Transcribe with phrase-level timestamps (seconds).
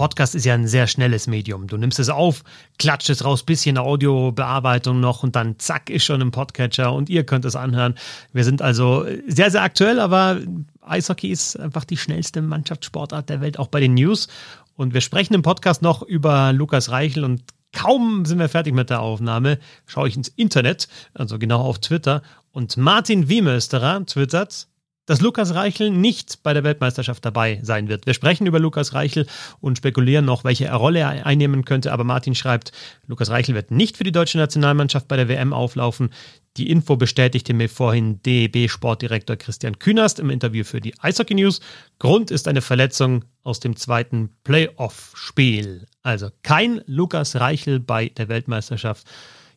[0.00, 1.66] Podcast ist ja ein sehr schnelles Medium.
[1.66, 2.42] Du nimmst es auf,
[2.78, 7.26] klatscht es raus, bisschen Audiobearbeitung noch und dann zack, ist schon im Podcatcher und ihr
[7.26, 7.94] könnt es anhören.
[8.32, 10.38] Wir sind also sehr, sehr aktuell, aber
[10.80, 14.28] Eishockey ist einfach die schnellste Mannschaftssportart der Welt, auch bei den News.
[14.74, 17.42] Und wir sprechen im Podcast noch über Lukas Reichel und
[17.74, 22.22] kaum sind wir fertig mit der Aufnahme, schaue ich ins Internet, also genau auf Twitter
[22.52, 24.66] und Martin Wiemösterer twittert,
[25.06, 28.06] dass Lukas Reichel nicht bei der Weltmeisterschaft dabei sein wird.
[28.06, 29.26] Wir sprechen über Lukas Reichel
[29.60, 31.92] und spekulieren noch, welche Rolle er einnehmen könnte.
[31.92, 32.72] Aber Martin schreibt,
[33.06, 36.10] Lukas Reichel wird nicht für die deutsche Nationalmannschaft bei der WM auflaufen.
[36.56, 41.60] Die Info bestätigte mir vorhin DEB-Sportdirektor Christian Künast im Interview für die Eishockey News.
[41.98, 45.86] Grund ist eine Verletzung aus dem zweiten Playoff-Spiel.
[46.02, 49.06] Also kein Lukas Reichel bei der Weltmeisterschaft.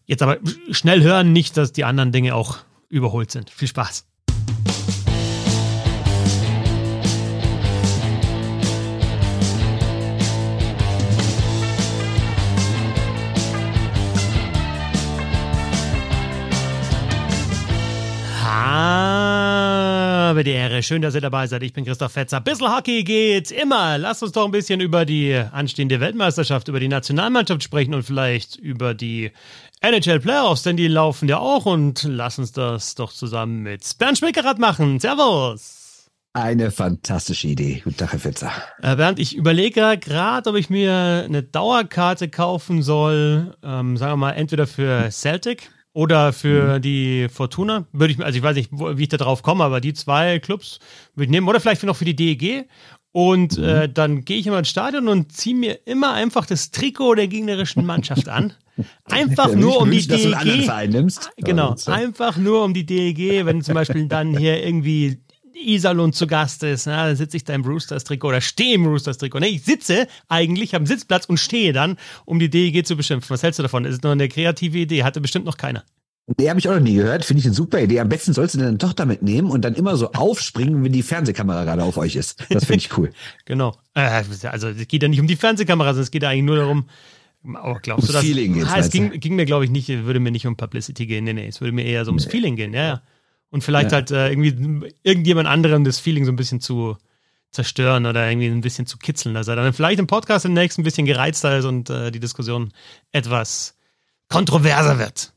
[0.06, 0.38] Jetzt aber
[0.72, 2.58] schnell hören, nicht, dass die anderen Dinge auch
[2.90, 3.50] überholt sind.
[3.50, 4.06] Viel Spaß.
[20.34, 20.82] Habe die Ehre.
[20.82, 21.62] Schön, dass ihr dabei seid.
[21.62, 22.42] Ich bin Christoph Fetzer.
[22.42, 24.00] Bissl Hockey geht immer.
[24.00, 28.56] Lasst uns doch ein bisschen über die anstehende Weltmeisterschaft, über die Nationalmannschaft sprechen und vielleicht
[28.56, 29.32] über die
[29.82, 34.18] NHL Playoffs, denn die laufen ja auch und lass uns das doch zusammen mit Bernd
[34.18, 35.00] Schmickerath machen.
[35.00, 36.10] Servus.
[36.34, 37.82] Eine fantastische Idee.
[37.84, 38.52] Guten Tag, Herr Fetzer.
[38.82, 44.18] Äh, Bernd, ich überlege gerade, ob ich mir eine Dauerkarte kaufen soll, ähm, sagen wir
[44.18, 46.82] mal, entweder für Celtic oder für mhm.
[46.82, 49.94] die Fortuna würde ich, also ich weiß nicht, wie ich da drauf komme, aber die
[49.94, 50.80] zwei Clubs
[51.14, 51.48] würde ich nehmen.
[51.48, 52.68] Oder vielleicht noch für die DEG.
[53.12, 53.64] Und mhm.
[53.64, 57.28] äh, dann gehe ich immer ins Stadion und ziehe mir immer einfach das Trikot der
[57.28, 58.54] gegnerischen Mannschaft an.
[59.06, 60.66] Einfach nur um wünscht, die DEG.
[61.38, 65.20] Genau, einfach nur um die DEG, wenn zum Beispiel dann hier irgendwie
[65.56, 69.40] Iserlohn zu Gast ist, na, dann sitze ich da im Roosters-Trikot oder stehe im Roosters-Trikot.
[69.40, 73.30] Nee, ich sitze eigentlich, habe einen Sitzplatz und stehe dann, um die DEG zu beschimpfen.
[73.30, 73.86] Was hältst du davon?
[73.86, 75.84] Ist nur eine kreative Idee, hatte bestimmt noch keiner.
[76.40, 77.26] Die habe ich auch noch nie gehört.
[77.26, 78.00] Finde ich eine super Idee.
[78.00, 81.66] Am besten sollst du deine Tochter mitnehmen und dann immer so aufspringen, wenn die Fernsehkamera
[81.66, 82.46] gerade auf euch ist.
[82.50, 83.12] Das finde ich cool.
[83.46, 83.76] genau.
[83.94, 86.56] Äh, also es geht ja nicht um die Fernsehkamera, sondern es geht ja eigentlich nur
[86.56, 86.86] darum,
[87.44, 88.22] aber glaubst ums du das?
[88.22, 91.26] Feeling ah, es ging, ging, mir, glaube ich, nicht, würde mir nicht um Publicity gehen.
[91.26, 92.32] Nee, nee, es würde mir eher so ums nee.
[92.32, 92.74] Feeling gehen.
[92.74, 93.02] Ja, ja
[93.54, 93.98] und vielleicht ja.
[93.98, 96.98] halt äh, irgendwie irgendjemand anderem das Feeling so ein bisschen zu
[97.52, 100.82] zerstören oder irgendwie ein bisschen zu kitzeln, dass er dann vielleicht im Podcast im nächsten
[100.82, 102.74] ein bisschen gereizter ist und äh, die Diskussion
[103.12, 103.78] etwas
[104.28, 105.33] kontroverser wird.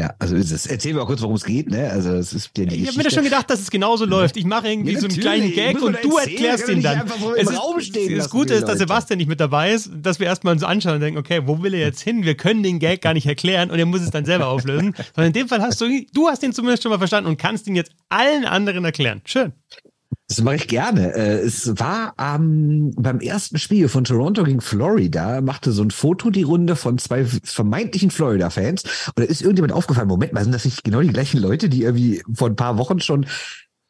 [0.00, 0.64] Ja, also ist es.
[0.64, 1.90] Erzähl mir auch kurz, worum es geht, ne?
[1.90, 4.38] Also es ist ja Ich habe mir das schon gedacht, dass es genauso läuft.
[4.38, 7.06] Ich mache irgendwie ja, so einen kleinen Gag und du erklärst ihn dann.
[7.06, 10.54] So es ist, das Gute ist, dass Sebastian nicht mit dabei ist, dass wir erstmal
[10.54, 12.24] uns anschauen und denken, okay, wo will er jetzt hin?
[12.24, 14.94] Wir können den Gag gar nicht erklären und er muss es dann selber auflösen.
[15.14, 17.66] Sondern in dem Fall hast du, du hast ihn zumindest schon mal verstanden und kannst
[17.66, 19.20] ihn jetzt allen anderen erklären.
[19.26, 19.52] Schön.
[20.30, 21.12] Das mache ich gerne.
[21.12, 26.30] Äh, es war ähm, beim ersten Spiel von Toronto gegen Florida, machte so ein Foto
[26.30, 28.84] die Runde von zwei vermeintlichen Florida-Fans.
[29.08, 31.82] Und da ist irgendjemand aufgefallen, Moment mal, sind das nicht genau die gleichen Leute, die
[31.82, 33.26] irgendwie vor ein paar Wochen schon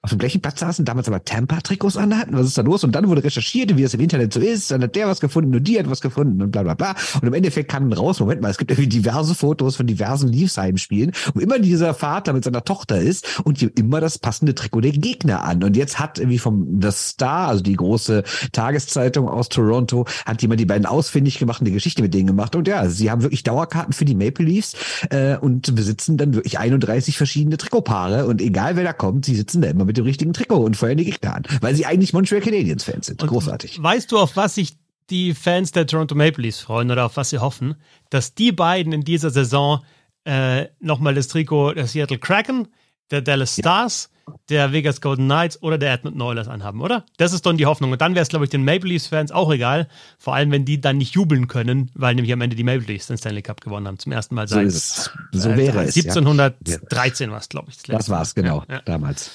[0.02, 2.34] auf dem gleichen Platz saßen, damals aber Tampa-Trikots anhatten.
[2.34, 2.84] Was ist da los?
[2.84, 4.70] Und dann wurde recherchiert, wie es im Internet so ist.
[4.70, 6.94] Dann hat der was gefunden und die hat was gefunden und bla bla bla.
[7.20, 11.12] Und im Endeffekt kam raus, Moment mal, es gibt irgendwie diverse Fotos von diversen Leafsheim-Spielen,
[11.34, 15.44] wo immer dieser Vater mit seiner Tochter ist und immer das passende Trikot der Gegner
[15.44, 15.62] an.
[15.62, 18.22] Und jetzt hat irgendwie vom The Star, also die große
[18.52, 22.56] Tageszeitung aus Toronto, hat jemand die beiden ausfindig gemacht und die Geschichte mit denen gemacht.
[22.56, 24.74] Und ja, sie haben wirklich Dauerkarten für die Maple Leafs
[25.10, 28.26] äh, und besitzen dann wirklich 31 verschiedene Trikotpaare.
[28.26, 30.98] Und egal wer da kommt, sie sitzen da immer mit dem richtigen Trikot und feuern
[30.98, 33.20] die Gegner an, weil sie eigentlich Montreal Canadiens Fans sind.
[33.22, 33.82] Und Großartig.
[33.82, 34.76] Weißt du, auf was sich
[35.10, 37.74] die Fans der Toronto Maple Leafs freuen oder auf was sie hoffen?
[38.08, 39.82] Dass die beiden in dieser Saison
[40.24, 42.68] äh, nochmal das Trikot der Seattle Kraken,
[43.10, 44.34] der Dallas Stars, ja.
[44.48, 47.04] der Vegas Golden Knights oder der Edmonton Oilers anhaben, oder?
[47.16, 47.90] Das ist dann die Hoffnung.
[47.90, 49.88] Und dann wäre es, glaube ich, den Maple Leafs-Fans auch egal.
[50.18, 53.08] Vor allem, wenn die dann nicht jubeln können, weil nämlich am Ende die Maple Leafs
[53.08, 53.98] den Stanley Cup gewonnen haben.
[53.98, 57.32] Zum ersten Mal seit so, so wäre äh, 1713 ja.
[57.32, 57.78] war es, glaube ich.
[57.78, 58.80] Das, das war es, genau, ja.
[58.82, 59.32] damals.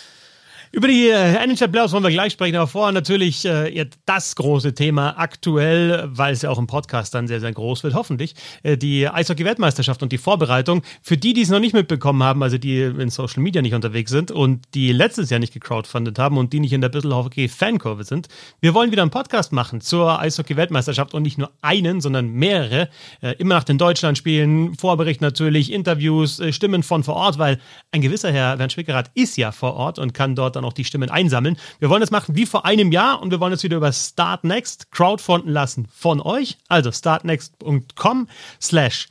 [0.76, 4.74] Über die äh, NHL Playoffs wollen wir gleich sprechen, aber vorher natürlich äh, das große
[4.74, 8.76] Thema aktuell, weil es ja auch im Podcast dann sehr, sehr groß wird, hoffentlich, äh,
[8.76, 10.82] die Eishockey-Weltmeisterschaft und die Vorbereitung.
[11.02, 14.12] Für die, die es noch nicht mitbekommen haben, also die in Social Media nicht unterwegs
[14.12, 18.04] sind und die letztes Jahr nicht gecrowdfundet haben und die nicht in der Bissl Hockey-Fankurve
[18.04, 18.28] sind,
[18.60, 22.90] wir wollen wieder einen Podcast machen zur Eishockey-Weltmeisterschaft und nicht nur einen, sondern mehrere.
[23.22, 27.60] Äh, immer nach den Deutschlandspielen, Vorbericht natürlich, Interviews, äh, Stimmen von vor Ort, weil
[27.94, 30.84] ein gewisser Herr Bernd Schwickerath ist ja vor Ort und kann dort dann auch die
[30.84, 31.58] Stimmen einsammeln.
[31.80, 34.44] Wir wollen das machen wie vor einem Jahr und wir wollen es wieder über Start
[34.44, 36.58] Next crowdfunden lassen von euch.
[36.68, 38.28] Also startnext.com
[38.62, 39.08] slash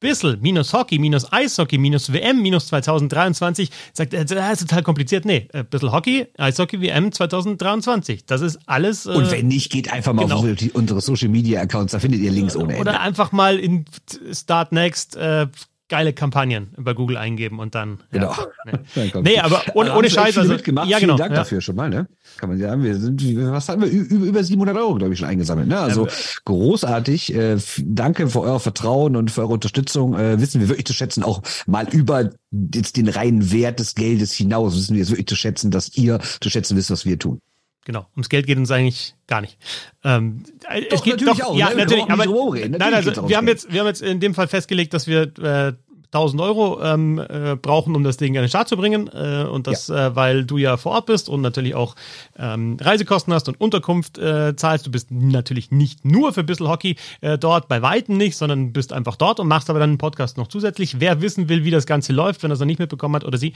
[0.00, 5.24] Bissel minus Hockey minus Eishockey minus WM minus 2023, sagt er, das ist total kompliziert.
[5.24, 8.24] Nee, äh, Bissel Hockey, Eishockey WM 2023.
[8.24, 9.06] Das ist alles.
[9.06, 10.38] Äh, Und wenn nicht, geht einfach mal genau.
[10.38, 12.80] auf unsere Social Media Accounts, da findet ihr Links ohne Ende.
[12.80, 13.86] Oder einfach mal in
[14.32, 15.48] Start Next äh,
[15.88, 18.00] geile Kampagnen bei Google eingeben und dann.
[18.10, 18.32] Genau.
[18.32, 19.12] Ja, nee.
[19.22, 20.36] nee, aber ohne, ohne Scheiß.
[20.38, 20.88] Also, mitgemacht.
[20.88, 21.14] Ja, genau.
[21.14, 21.38] Vielen Dank ja.
[21.38, 22.06] dafür schon mal, ne?
[22.36, 22.82] Kann man sagen.
[22.82, 23.90] Wir sind, was haben wir?
[23.90, 25.78] Über 700 Euro, glaube ich, schon eingesammelt, ne?
[25.78, 26.12] Also ja,
[26.44, 27.34] großartig.
[27.34, 30.14] Äh, danke für euer Vertrauen und für eure Unterstützung.
[30.14, 32.30] Äh, wissen wir wirklich zu schätzen, auch mal über
[32.74, 36.18] jetzt den reinen Wert des Geldes hinaus wissen wir es wirklich zu schätzen, dass ihr
[36.40, 37.40] zu schätzen wisst, was wir tun.
[37.88, 39.56] Genau, ums Geld geht uns eigentlich gar nicht.
[40.04, 41.56] Ähm, doch, es geht natürlich doch, auch.
[41.56, 41.76] Ja, ne?
[41.76, 42.04] natürlich.
[42.10, 45.06] Aber, natürlich nein, also wir haben jetzt, wir haben jetzt in dem Fall festgelegt, dass
[45.06, 45.72] wir äh,
[46.12, 49.08] 1000 Euro ähm, äh, brauchen, um das Ding an den Start zu bringen.
[49.08, 50.08] Äh, und das, ja.
[50.08, 51.94] äh, weil du ja vor Ort bist und natürlich auch
[52.38, 54.86] ähm, Reisekosten hast und Unterkunft äh, zahlst.
[54.86, 58.92] Du bist natürlich nicht nur für Bissel Hockey äh, dort, bei Weitem nicht, sondern bist
[58.92, 60.98] einfach dort und machst aber dann einen Podcast noch zusätzlich.
[60.98, 63.36] Wer wissen will, wie das Ganze läuft, wenn er es noch nicht mitbekommen hat oder
[63.36, 63.52] sie,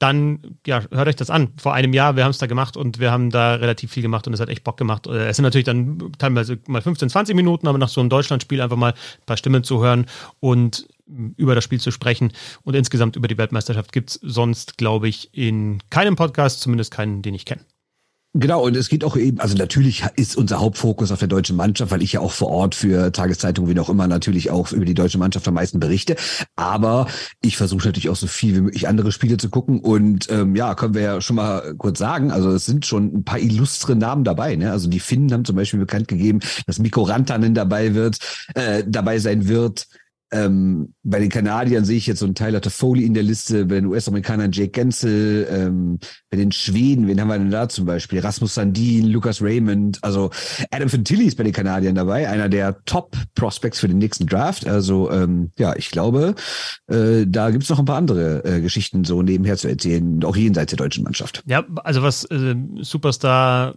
[0.00, 1.52] dann ja, hört euch das an.
[1.56, 4.26] Vor einem Jahr, wir haben es da gemacht und wir haben da relativ viel gemacht
[4.26, 5.06] und es hat echt Bock gemacht.
[5.06, 8.60] Äh, es sind natürlich dann teilweise mal 15, 20 Minuten, aber nach so einem Deutschlandspiel
[8.60, 10.06] einfach mal ein paar Stimmen zu hören
[10.40, 12.32] und über das Spiel zu sprechen.
[12.62, 17.22] Und insgesamt über die Weltmeisterschaft gibt es sonst, glaube ich, in keinem Podcast, zumindest keinen,
[17.22, 17.62] den ich kenne.
[18.34, 21.92] Genau, und es geht auch eben, also natürlich ist unser Hauptfokus auf der deutschen Mannschaft,
[21.92, 24.94] weil ich ja auch vor Ort für Tageszeitungen, wie auch immer, natürlich auch über die
[24.94, 26.16] deutsche Mannschaft am meisten berichte.
[26.56, 27.08] Aber
[27.42, 29.80] ich versuche natürlich auch so viel wie möglich andere Spiele zu gucken.
[29.80, 33.24] Und ähm, ja, können wir ja schon mal kurz sagen, also es sind schon ein
[33.24, 34.56] paar illustre Namen dabei.
[34.56, 34.72] Ne?
[34.72, 38.16] Also die Finnen haben zum Beispiel bekannt gegeben, dass Mikko Rantanen dabei wird,
[38.54, 39.88] äh, dabei sein wird.
[40.32, 43.76] Ähm, bei den Kanadiern sehe ich jetzt so einen Tyler Toffoli in der Liste, bei
[43.76, 45.98] den US-Amerikanern Jake Gensel, ähm,
[46.30, 48.20] bei den Schweden, wen haben wir denn da zum Beispiel?
[48.20, 50.30] Rasmus Sandin, Lucas Raymond, also
[50.70, 54.66] Adam Fantilli ist bei den Kanadiern dabei, einer der Top-Prospects für den nächsten Draft.
[54.66, 56.34] Also ähm, ja, ich glaube,
[56.88, 60.70] äh, da gibt's noch ein paar andere äh, Geschichten so nebenher zu erzählen, auch jenseits
[60.70, 61.42] der deutschen Mannschaft.
[61.46, 63.74] Ja, also was äh, Superstar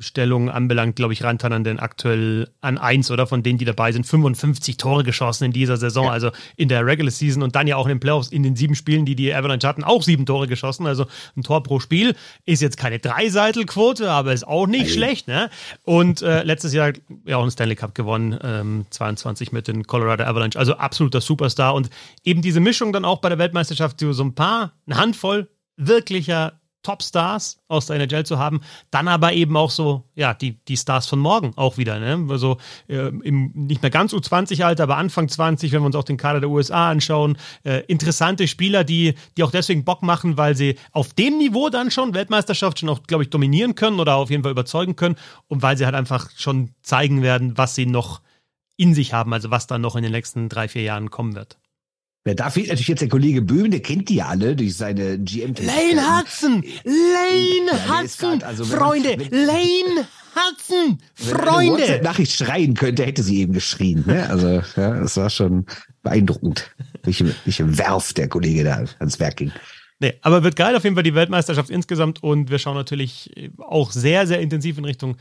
[0.00, 4.06] Stellung anbelangt, glaube ich, Rantanen denn aktuell an eins oder von denen, die dabei sind,
[4.06, 6.10] 55 Tore geschossen in dieser Saison, ja.
[6.10, 8.74] also in der Regular Season und dann ja auch in den Playoffs in den sieben
[8.74, 11.06] Spielen, die die Avalanche hatten, auch sieben Tore geschossen, also
[11.36, 12.16] ein Tor pro Spiel.
[12.46, 14.92] Ist jetzt keine Dreiseitelquote, aber ist auch nicht Nein.
[14.92, 15.50] schlecht, ne?
[15.84, 16.92] Und äh, letztes Jahr
[17.26, 21.74] ja auch einen Stanley Cup gewonnen, ähm, 22 mit den Colorado Avalanche, also absoluter Superstar
[21.74, 21.90] und
[22.24, 27.58] eben diese Mischung dann auch bei der Weltmeisterschaft, so ein paar, eine Handvoll wirklicher Topstars
[27.68, 28.60] aus der NHL zu haben,
[28.90, 32.26] dann aber eben auch so, ja, die, die Stars von morgen auch wieder, ne?
[32.30, 32.56] Also
[32.88, 36.40] äh, im nicht mehr ganz U20-Alter, aber Anfang 20, wenn wir uns auch den Kader
[36.40, 41.12] der USA anschauen, äh, interessante Spieler, die, die auch deswegen Bock machen, weil sie auf
[41.12, 44.52] dem Niveau dann schon Weltmeisterschaft schon auch, glaube ich, dominieren können oder auf jeden Fall
[44.52, 45.16] überzeugen können
[45.48, 48.20] und weil sie halt einfach schon zeigen werden, was sie noch
[48.76, 51.59] in sich haben, also was dann noch in den nächsten drei, vier Jahren kommen wird.
[52.26, 55.18] Ja, da fehlt natürlich jetzt der Kollege Böhm, der kennt die ja alle durch seine
[55.18, 56.62] gm Lane Hudson!
[56.84, 58.42] Lane ja, Hudson!
[58.42, 59.14] Also, Freunde!
[59.16, 60.98] Wenn, Lane Hudson!
[61.14, 61.88] Freunde!
[61.88, 64.04] Wenn Nachricht schreien könnte, hätte sie eben geschrien.
[64.06, 64.28] Ne?
[64.28, 65.64] Also, ja, das war schon
[66.02, 66.70] beeindruckend,
[67.04, 69.52] welche, welche Werf der Kollege da ans Werk ging.
[69.98, 73.92] Nee, aber wird geil auf jeden Fall die Weltmeisterschaft insgesamt und wir schauen natürlich auch
[73.92, 75.16] sehr, sehr intensiv in Richtung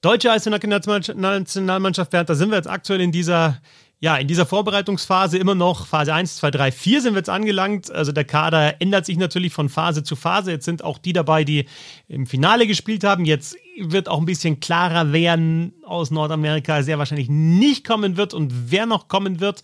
[0.00, 2.12] deutsche Eishockey-Nationalmannschaft.
[2.12, 3.60] Da sind wir jetzt aktuell in dieser
[4.02, 7.90] ja, in dieser Vorbereitungsphase immer noch Phase 1, 2, 3, 4 sind wir jetzt angelangt.
[7.90, 10.52] Also der Kader ändert sich natürlich von Phase zu Phase.
[10.52, 11.66] Jetzt sind auch die dabei, die
[12.08, 13.26] im Finale gespielt haben.
[13.26, 15.38] Jetzt wird auch ein bisschen klarer, wer
[15.84, 19.62] aus Nordamerika sehr wahrscheinlich nicht kommen wird und wer noch kommen wird.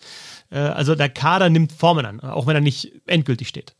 [0.51, 3.76] Äh, also der Kader nimmt Formen an, auch wenn er nicht endgültig steht.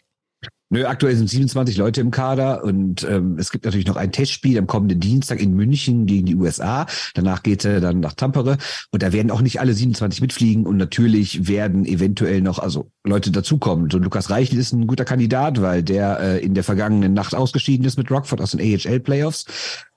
[0.70, 4.58] Nö, aktuell sind 27 Leute im Kader und ähm, es gibt natürlich noch ein Testspiel
[4.58, 6.86] am kommenden Dienstag in München gegen die USA.
[7.14, 8.58] Danach geht er dann nach Tampere
[8.92, 13.32] und da werden auch nicht alle 27 mitfliegen und natürlich werden eventuell noch also Leute
[13.32, 13.90] dazukommen.
[13.90, 17.86] So Lukas Reichel ist ein guter Kandidat, weil der äh, in der vergangenen Nacht ausgeschieden
[17.86, 19.46] ist mit Rockford aus den AHL Playoffs.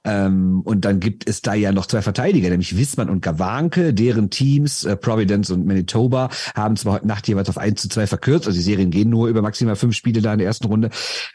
[0.05, 4.31] Ähm, und dann gibt es da ja noch zwei Verteidiger, nämlich Wissmann und Gawanke, deren
[4.31, 8.47] Teams, äh, Providence und Manitoba, haben zwar heute Nacht jeweils auf 1 zu 2 verkürzt,
[8.47, 10.91] also die Serien gehen nur über maximal fünf Spiele da in der ersten Runde.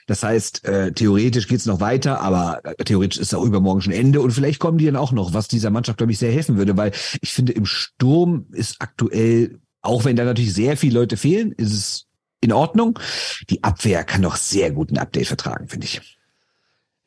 [0.08, 4.22] Das heißt, äh, theoretisch geht's noch weiter, aber äh, theoretisch ist auch übermorgen schon Ende
[4.22, 6.76] und vielleicht kommen die dann auch noch, was dieser Mannschaft, glaube ich, sehr helfen würde,
[6.76, 6.92] weil
[7.22, 11.74] ich finde, im Sturm ist aktuell, auch wenn da natürlich sehr viele Leute fehlen, ist
[11.74, 12.06] es
[12.42, 12.98] in Ordnung.
[13.50, 16.15] Die Abwehr kann noch sehr gut ein Update vertragen, finde ich.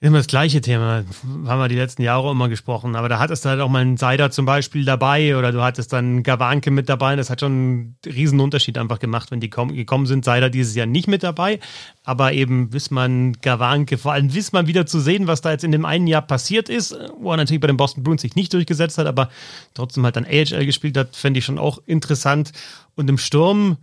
[0.01, 1.05] Immer das gleiche Thema,
[1.47, 3.97] haben wir die letzten Jahre immer gesprochen, aber da hattest du halt auch mal einen
[3.97, 7.97] Seider zum Beispiel dabei oder du hattest dann Gawanke mit dabei das hat schon einen
[8.07, 10.25] riesen Unterschied einfach gemacht, wenn die gekommen sind.
[10.25, 11.59] Seider dieses Jahr nicht mit dabei,
[12.05, 15.85] aber eben Wissmann, Gawanke, vor allem Wissmann wieder zu sehen, was da jetzt in dem
[15.85, 19.09] einen Jahr passiert ist, wo er natürlich bei den Boston Bruins sich nicht durchgesetzt hat,
[19.09, 19.31] aber
[19.75, 22.53] trotzdem halt dann AHL gespielt hat, fände ich schon auch interessant.
[22.95, 23.79] Und im Sturm,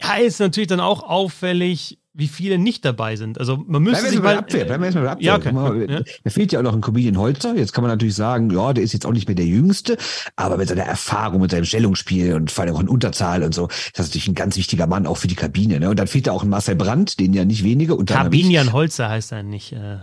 [0.00, 3.38] ja, ist natürlich dann auch auffällig, wie viele nicht dabei sind.
[3.38, 5.26] Also man müsste sich mal Abwehr, bleiben wir erstmal bei Abwehr.
[5.26, 5.52] Ja, okay.
[5.52, 6.00] Mal, ja.
[6.24, 7.54] Da fehlt ja auch noch ein Comedian Holzer.
[7.54, 9.96] Jetzt kann man natürlich sagen, ja, der ist jetzt auch nicht mehr der Jüngste,
[10.34, 13.68] aber mit seiner Erfahrung, mit seinem Stellungsspiel und vor allem auch in Unterzahl und so,
[13.68, 15.78] ist das natürlich ein ganz wichtiger Mann auch für die Kabine.
[15.78, 15.90] Ne?
[15.90, 17.96] Und dann fehlt da auch ein Marcel Brandt, den ja nicht wenige.
[18.04, 19.98] Kabinian Holzer heißt er nicht äh,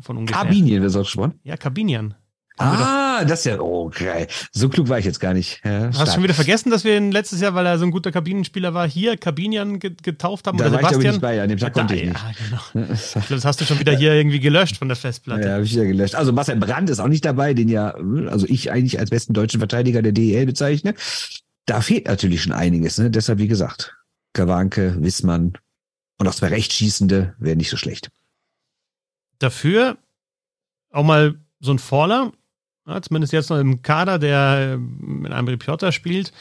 [0.00, 0.44] von ungefähr.
[0.44, 1.34] Kabinian, wer soll schon?
[1.42, 2.14] Ja, Kabinian.
[2.56, 4.28] Ah, das ist ja, okay.
[4.52, 5.60] So klug war ich jetzt gar nicht.
[5.64, 7.90] Ja, Hast du schon wieder vergessen, dass wir ihn letztes Jahr, weil er so ein
[7.90, 10.58] guter Kabinenspieler war, hier Kabinian getauft haben?
[10.58, 11.00] Da oder war Sebastian?
[11.02, 12.16] ich nicht bei, an dem Tag konnte ich nicht.
[12.16, 12.32] Ja,
[12.72, 12.88] genau.
[12.94, 15.48] Ich glaube, das hast du schon wieder hier irgendwie gelöscht von der Festplatte.
[15.48, 16.14] Ja, habe ich wieder gelöscht.
[16.14, 17.94] Also Marcel Brandt ist auch nicht dabei, den ja,
[18.28, 20.94] also ich eigentlich als besten deutschen Verteidiger der DEL bezeichne.
[21.66, 23.10] Da fehlt natürlich schon einiges, ne?
[23.10, 23.96] Deshalb, wie gesagt,
[24.32, 25.54] Kawanke, Wissmann
[26.18, 28.10] und auch zwei Rechtsschießende wäre nicht so schlecht.
[29.38, 29.96] Dafür
[30.90, 32.32] auch mal so ein Faller,
[32.86, 36.32] ja, zumindest jetzt noch im Kader, der mit einem Reporter spielt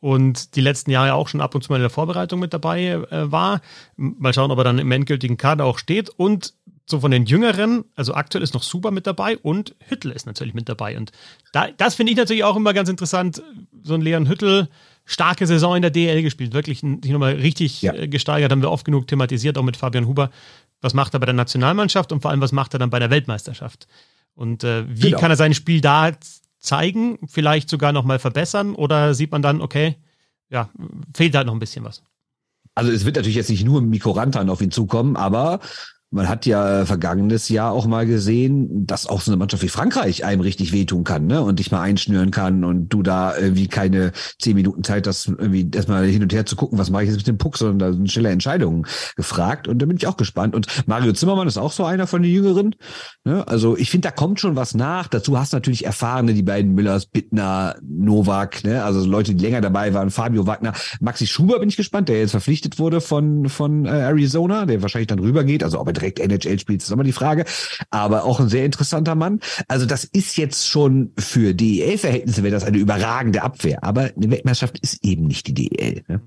[0.00, 2.86] und die letzten Jahre auch schon ab und zu mal in der Vorbereitung mit dabei
[2.86, 3.60] äh, war.
[3.96, 6.08] Mal schauen, ob er dann im endgültigen Kader auch steht.
[6.08, 6.54] Und
[6.86, 10.54] so von den Jüngeren, also aktuell ist noch Super mit dabei und Hüttel ist natürlich
[10.54, 10.96] mit dabei.
[10.96, 11.12] Und
[11.52, 13.42] da, das finde ich natürlich auch immer ganz interessant.
[13.82, 14.68] So ein Leon Hüttel,
[15.04, 17.92] starke Saison in der DL gespielt, wirklich sich nochmal richtig ja.
[17.92, 20.30] Äh, gesteigert, haben wir oft genug thematisiert, auch mit Fabian Huber.
[20.80, 23.10] Was macht er bei der Nationalmannschaft und vor allem, was macht er dann bei der
[23.10, 23.86] Weltmeisterschaft?
[24.40, 25.20] Und äh, wie genau.
[25.20, 26.12] kann er sein Spiel da
[26.58, 29.96] zeigen, vielleicht sogar nochmal verbessern oder sieht man dann, okay,
[30.48, 30.70] ja,
[31.14, 32.02] fehlt da noch ein bisschen was?
[32.74, 35.60] Also es wird natürlich jetzt nicht nur Mikro Rantan auf ihn zukommen, aber
[36.12, 40.24] man hat ja vergangenes Jahr auch mal gesehen, dass auch so eine Mannschaft wie Frankreich
[40.24, 41.40] einem richtig wehtun kann, ne?
[41.40, 45.70] Und dich mal einschnüren kann und du da irgendwie keine zehn Minuten Zeit hast, irgendwie
[45.72, 47.92] erstmal hin und her zu gucken, was mache ich jetzt mit dem Puck, sondern da
[47.92, 49.68] sind schnelle Entscheidungen gefragt.
[49.68, 50.56] Und da bin ich auch gespannt.
[50.56, 52.74] Und Mario Zimmermann ist auch so einer von den Jüngeren.
[53.24, 53.46] Ne?
[53.46, 55.06] Also ich finde, da kommt schon was nach.
[55.06, 58.82] Dazu hast du natürlich erfahrene, die beiden Müllers, Bittner, Novak, ne?
[58.82, 62.32] Also Leute, die länger dabei waren, Fabio Wagner, Maxi Schuber bin ich gespannt, der jetzt
[62.32, 65.62] verpflichtet wurde von, von äh, Arizona, der wahrscheinlich dann rübergeht.
[65.62, 67.44] Also ob er direkt NHL spielt, ist immer die Frage.
[67.90, 69.40] Aber auch ein sehr interessanter Mann.
[69.68, 73.84] Also das ist jetzt schon für DEL-Verhältnisse wäre das eine überragende Abwehr.
[73.84, 76.04] Aber eine Weltmeisterschaft ist eben nicht die DEL.
[76.08, 76.20] Ne?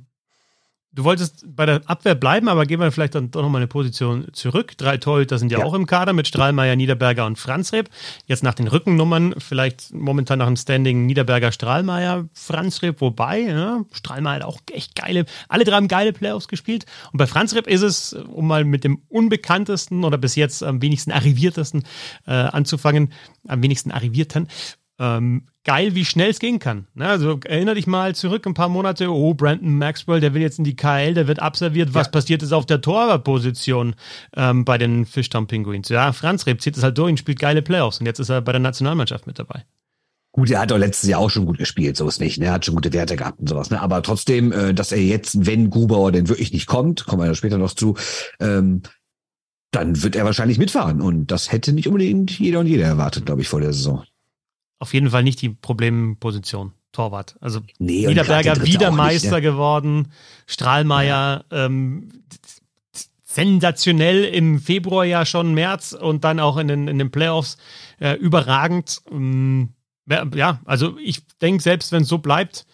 [0.96, 4.28] Du wolltest bei der Abwehr bleiben, aber gehen wir vielleicht dann doch nochmal eine Position
[4.32, 4.78] zurück.
[4.78, 7.90] Drei Torhüter sind ja, ja, auch im Kader mit Strahlmeier, Niederberger und Franzreb.
[8.28, 14.36] Jetzt nach den Rückennummern, vielleicht momentan nach dem Standing Niederberger, Strahlmeier, Franzreb, wobei, ja, Strahlmeier
[14.36, 16.86] hat auch echt geile, alle drei haben geile Playoffs gespielt.
[17.12, 21.12] Und bei Franzreb ist es, um mal mit dem unbekanntesten oder bis jetzt am wenigsten
[21.12, 21.86] arriviertesten
[22.28, 23.14] äh, anzufangen,
[23.48, 24.48] am wenigsten arrivierten,
[25.00, 26.88] ähm, geil, wie schnell es gehen kann.
[26.94, 27.08] Ne?
[27.08, 30.66] Also erinnere dich mal zurück ein paar Monate, oh, Brandon Maxwell, der will jetzt in
[30.66, 31.94] die KL, der wird absolviert.
[31.94, 32.12] Was ja.
[32.12, 33.96] passiert ist auf der Torwartposition
[34.36, 35.90] ähm, bei den Fishtown Penguins?
[35.90, 38.42] Ja, Franz Reb zieht es halt durch und spielt geile Playoffs und jetzt ist er
[38.42, 39.64] bei der Nationalmannschaft mit dabei.
[40.36, 42.40] Gut, er hat doch letztes Jahr auch schon gut gespielt, so ist nicht.
[42.40, 42.46] Ne?
[42.46, 43.70] Er hat schon gute Werte gehabt und sowas.
[43.70, 43.80] Ne?
[43.80, 47.36] Aber trotzdem, äh, dass er jetzt, wenn Grubauer denn wirklich nicht kommt, kommen wir ja
[47.36, 47.96] später noch zu,
[48.40, 48.82] ähm,
[49.70, 51.02] dann wird er wahrscheinlich mitfahren.
[51.02, 54.04] Und das hätte nicht unbedingt jeder und jeder erwartet, glaube ich, vor der Saison
[54.84, 56.74] auf jeden Fall nicht die Problemposition.
[56.92, 57.38] Torwart.
[57.40, 59.52] Also nee, Niederberger wieder Meister nicht, ja.
[59.52, 60.12] geworden,
[60.46, 61.66] Strahlmeier ja.
[61.66, 62.10] ähm,
[63.24, 67.58] sensationell im Februar ja schon, März und dann auch in den, in den Playoffs
[68.00, 69.02] äh, überragend.
[69.10, 69.70] Ähm,
[70.36, 72.68] ja, also ich denke, selbst wenn es so bleibt,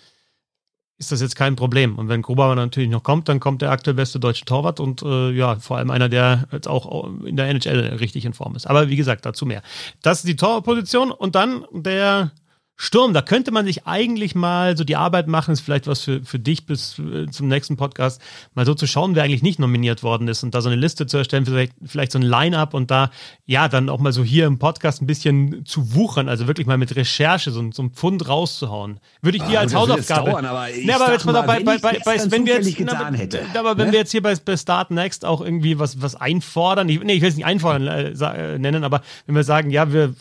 [0.99, 1.97] ist das jetzt kein Problem.
[1.97, 5.31] Und wenn Grubauer natürlich noch kommt, dann kommt der aktuell beste deutsche Torwart und äh,
[5.31, 8.67] ja, vor allem einer, der jetzt auch in der NHL richtig in Form ist.
[8.67, 9.61] Aber wie gesagt, dazu mehr.
[10.01, 12.31] Das ist die Torposition und dann der
[12.81, 16.23] Sturm, da könnte man sich eigentlich mal so die Arbeit machen, ist vielleicht was für,
[16.23, 18.21] für dich bis äh, zum nächsten Podcast,
[18.55, 21.05] mal so zu schauen, wer eigentlich nicht nominiert worden ist und da so eine Liste
[21.05, 23.11] zu erstellen, vielleicht, vielleicht so ein Line-Up und da,
[23.45, 26.77] ja, dann auch mal so hier im Podcast ein bisschen zu wuchern, also wirklich mal
[26.77, 29.01] mit Recherche so, so ein Pfund rauszuhauen.
[29.21, 30.31] Würde ich dir ah, als Hausaufgabe.
[30.31, 32.77] Dauern, aber ich ne, aber jetzt mal, mal bei, bei, bei, bei wenn wir jetzt,
[32.77, 33.91] getan na, hätte, aber wenn ne?
[33.91, 37.21] wir jetzt hier bei, bei Start Next auch irgendwie was, was einfordern, ich, nee, ich
[37.21, 40.13] will es nicht einfordern äh, äh, nennen, aber wenn wir sagen, ja, wir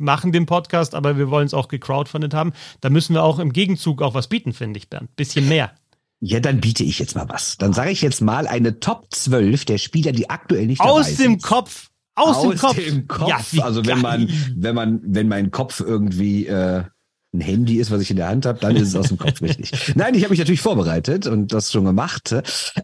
[0.00, 3.38] machen den Podcast, aber wir wollen es auch gecrowd gecrowdfundet haben, da müssen wir auch
[3.38, 5.14] im Gegenzug auch was bieten, finde ich, Bernd.
[5.16, 5.72] Bisschen mehr.
[6.20, 7.56] Ja, dann biete ich jetzt mal was.
[7.56, 11.22] Dann sage ich jetzt mal eine Top 12 der Spieler, die aktuell nicht Aus dabei
[11.22, 11.90] dem Kopf.
[12.14, 12.76] Aus, Aus dem Kopf.
[12.76, 13.52] Dem Kopf.
[13.52, 16.84] Ja, also wenn man, wenn man, wenn mein Kopf irgendwie äh,
[17.32, 19.40] ein Handy ist, was ich in der Hand habe, dann ist es aus dem Kopf
[19.42, 19.94] richtig.
[19.94, 22.34] Nein, ich habe mich natürlich vorbereitet und das schon gemacht.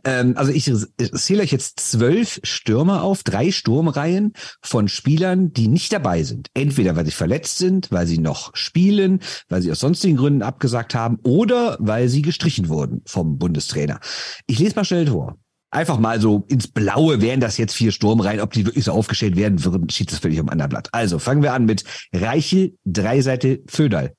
[0.05, 0.71] Ähm, also ich
[1.15, 6.49] zähle euch jetzt zwölf Stürmer auf, drei Sturmreihen von Spielern, die nicht dabei sind.
[6.55, 10.95] Entweder weil sie verletzt sind, weil sie noch spielen, weil sie aus sonstigen Gründen abgesagt
[10.95, 14.01] haben oder weil sie gestrichen wurden vom Bundestrainer.
[14.47, 15.37] Ich lese mal schnell vor
[15.77, 18.41] einfach mal so ins Blaue wären das jetzt vier Sturmreihen.
[18.41, 20.89] Ob die wirklich so aufgestellt werden würden, steht das völlig am anderen Blatt.
[20.93, 24.15] Also fangen wir an mit Reichel, Dreiseite, Föderl.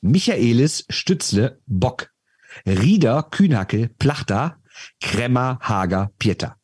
[0.00, 2.10] Michaelis, Stützle, Bock.
[2.66, 4.60] Rieder, Kühnhackel, Plachter,
[5.00, 6.56] Kremmer, Hager, Pieter.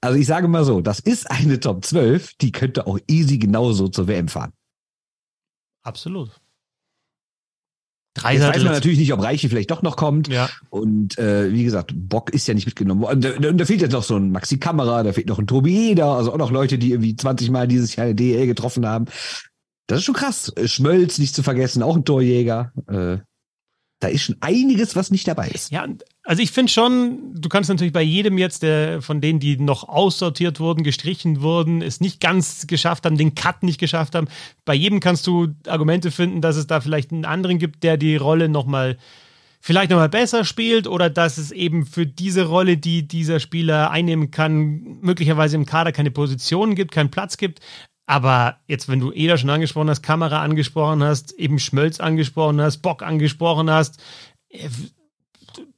[0.00, 3.88] Also ich sage mal so, das ist eine Top 12, die könnte auch easy genauso
[3.88, 4.52] zur WM fahren.
[5.82, 6.30] Absolut.
[8.14, 10.28] Drei Jetzt weiß man natürlich nicht, ob Reiche vielleicht doch noch kommt.
[10.28, 10.48] Ja.
[10.70, 13.20] Und äh, wie gesagt, Bock ist ja nicht mitgenommen worden.
[13.20, 15.90] Da, da, da fehlt jetzt noch so ein Maxi Kamera, da fehlt noch ein Tobi
[15.90, 19.06] Eder, also auch noch Leute, die irgendwie 20 Mal dieses Jahr eine DL getroffen haben.
[19.86, 20.52] Das ist schon krass.
[20.64, 22.72] Schmölz nicht zu vergessen, auch ein Torjäger.
[22.88, 23.18] Äh,
[24.00, 25.70] da ist schon einiges, was nicht dabei ist.
[25.70, 25.86] Ja,
[26.24, 29.88] also ich finde schon, du kannst natürlich bei jedem jetzt, der von denen, die noch
[29.88, 34.28] aussortiert wurden, gestrichen wurden, es nicht ganz geschafft haben, den Cut nicht geschafft haben,
[34.64, 38.16] bei jedem kannst du Argumente finden, dass es da vielleicht einen anderen gibt, der die
[38.16, 38.98] Rolle nochmal
[39.60, 44.30] vielleicht nochmal besser spielt oder dass es eben für diese Rolle, die dieser Spieler einnehmen
[44.30, 47.60] kann, möglicherweise im Kader keine Position gibt, keinen Platz gibt.
[48.06, 52.78] Aber jetzt, wenn du Eder schon angesprochen hast, Kamera angesprochen hast, eben Schmölz angesprochen hast,
[52.78, 54.02] Bock angesprochen hast,
[54.50, 54.68] äh,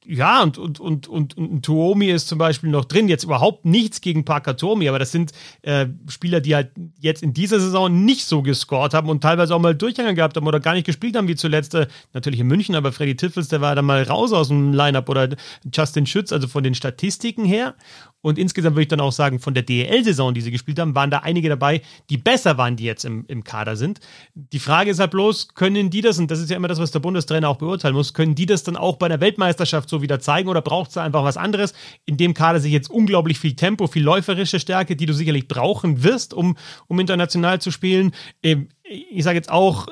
[0.09, 3.09] ja, und, und, und, und, und Tuomi ist zum Beispiel noch drin.
[3.09, 5.33] Jetzt überhaupt nichts gegen Parker Tuomi, aber das sind
[5.63, 9.59] äh, Spieler, die halt jetzt in dieser Saison nicht so gescored haben und teilweise auch
[9.59, 12.75] mal Durchhänger gehabt haben oder gar nicht gespielt haben, wie zuletzt äh, natürlich in München,
[12.75, 15.29] aber Freddy Tiffels, der war da mal raus aus dem Lineup oder
[15.73, 17.75] Justin Schütz, also von den Statistiken her.
[18.21, 21.11] Und insgesamt würde ich dann auch sagen, von der DEL-Saison, die sie gespielt haben, waren
[21.11, 23.99] da einige dabei, die besser waren, die jetzt im, im Kader sind.
[24.33, 26.91] Die Frage ist halt bloß, können die das, und das ist ja immer das, was
[26.91, 30.19] der Bundestrainer auch beurteilen muss, können die das dann auch bei der Weltmeisterschaft so wieder
[30.19, 31.73] zeigen oder braucht es einfach was anderes?
[32.05, 36.03] In dem Kader sich jetzt unglaublich viel Tempo, viel läuferische Stärke, die du sicherlich brauchen
[36.03, 38.11] wirst, um, um international zu spielen.
[38.43, 39.87] Ähm, ich sage jetzt auch,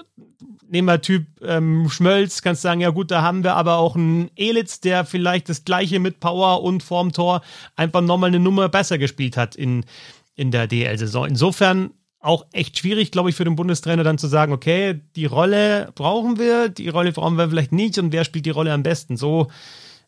[0.69, 4.29] nehmen wir Typ ähm, Schmölz, kannst sagen, ja gut, da haben wir aber auch einen
[4.35, 7.41] Elitz, der vielleicht das gleiche mit Power und vorm Tor
[7.75, 9.85] einfach nochmal eine Nummer besser gespielt hat in,
[10.35, 11.27] in der DL-Saison.
[11.27, 15.91] Insofern auch echt schwierig, glaube ich, für den Bundestrainer dann zu sagen, okay, die Rolle
[15.93, 19.15] brauchen wir, die Rolle brauchen wir vielleicht nicht und wer spielt die Rolle am besten?
[19.15, 19.47] So,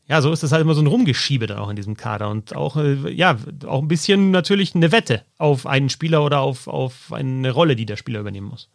[0.10, 2.56] ja, so ist das halt immer so ein Rumgeschiebe da auch in diesem Kader und
[2.56, 7.12] auch, äh, ja, auch ein bisschen natürlich eine Wette auf einen Spieler oder auf, auf
[7.12, 8.70] eine Rolle, die der Spieler übernehmen muss.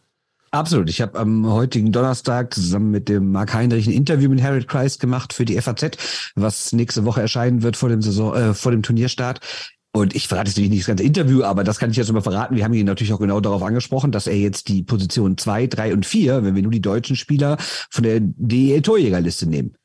[0.51, 0.87] Absolut.
[0.87, 4.99] Ich habe am heutigen Donnerstag zusammen mit dem Mark Heinrich ein Interview mit Harold Christ
[4.99, 5.97] gemacht für die FAZ,
[6.35, 9.39] was nächste Woche erscheinen wird vor dem Saison, äh, vor dem Turnierstart.
[9.95, 12.55] Und ich verrate jetzt nicht das ganze Interview, aber das kann ich jetzt immer verraten.
[12.55, 15.91] Wir haben ihn natürlich auch genau darauf angesprochen, dass er jetzt die Position zwei, drei
[15.93, 17.57] und vier, wenn wir nur die deutschen Spieler
[17.89, 19.75] von der DEL-Torjägerliste nehmen.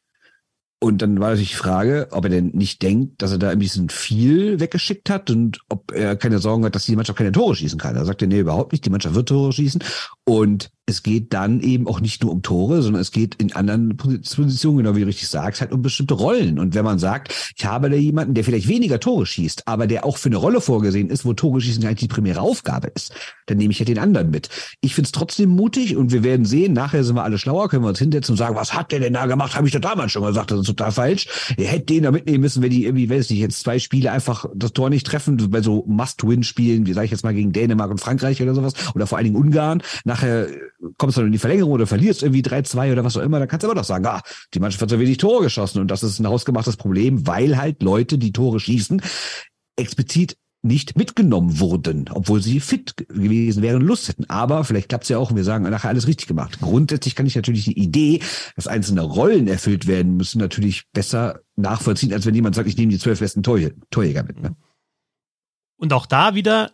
[0.81, 3.59] Und dann war natürlich die Frage, ob er denn nicht denkt, dass er da ein
[3.59, 7.57] bisschen viel weggeschickt hat und ob er keine Sorgen hat, dass die Mannschaft keine Tore
[7.57, 7.97] schießen kann.
[7.97, 8.85] Er sagte, nee, überhaupt nicht.
[8.85, 9.83] Die Mannschaft wird Tore schießen.
[10.25, 13.97] Und es geht dann eben auch nicht nur um Tore, sondern es geht in anderen
[13.99, 16.59] Positionen, genau wie du richtig sagst, halt um bestimmte Rollen.
[16.59, 20.07] Und wenn man sagt, ich habe da jemanden, der vielleicht weniger Tore schießt, aber der
[20.07, 23.13] auch für eine Rolle vorgesehen ist, wo Tore schießen eigentlich die primäre Aufgabe ist,
[23.47, 24.49] dann nehme ich ja den anderen mit.
[24.81, 27.85] Ich finde es trotzdem mutig und wir werden sehen, nachher sind wir alle schlauer, können
[27.85, 29.57] wir uns hinsetzen und sagen, was hat der denn da gemacht?
[29.57, 31.29] Habe ich doch damals schon gesagt, das ist total falsch.
[31.59, 34.47] Ihr hättet den da mitnehmen müssen, wenn die irgendwie, weiß nicht, jetzt zwei Spiele einfach
[34.55, 38.01] das Tor nicht treffen, bei so Must-Win-Spielen, wie sage ich jetzt mal gegen Dänemark und
[38.01, 40.47] Frankreich oder sowas, oder vor allen Dingen Ungarn, nachher
[40.97, 43.49] kommst du dann in die Verlängerung oder verlierst irgendwie 3-2 oder was auch immer, dann
[43.49, 44.23] kannst du immer noch sagen, ah,
[44.55, 47.83] die Mannschaft hat so wenig Tore geschossen und das ist ein hausgemachtes Problem, weil halt
[47.83, 49.03] Leute, die Tore schießen,
[49.77, 54.29] explizit nicht mitgenommen wurden, obwohl sie fit gewesen wären, Lust hätten.
[54.29, 56.59] Aber vielleicht klappt es ja auch und wir sagen nachher alles richtig gemacht.
[56.61, 58.21] Grundsätzlich kann ich natürlich die Idee,
[58.57, 62.91] dass einzelne Rollen erfüllt werden müssen, natürlich besser nachvollziehen, als wenn jemand sagt, ich nehme
[62.91, 64.41] die zwölf besten Torjäger mit.
[64.41, 64.57] Ne?
[65.77, 66.73] Und auch da wieder,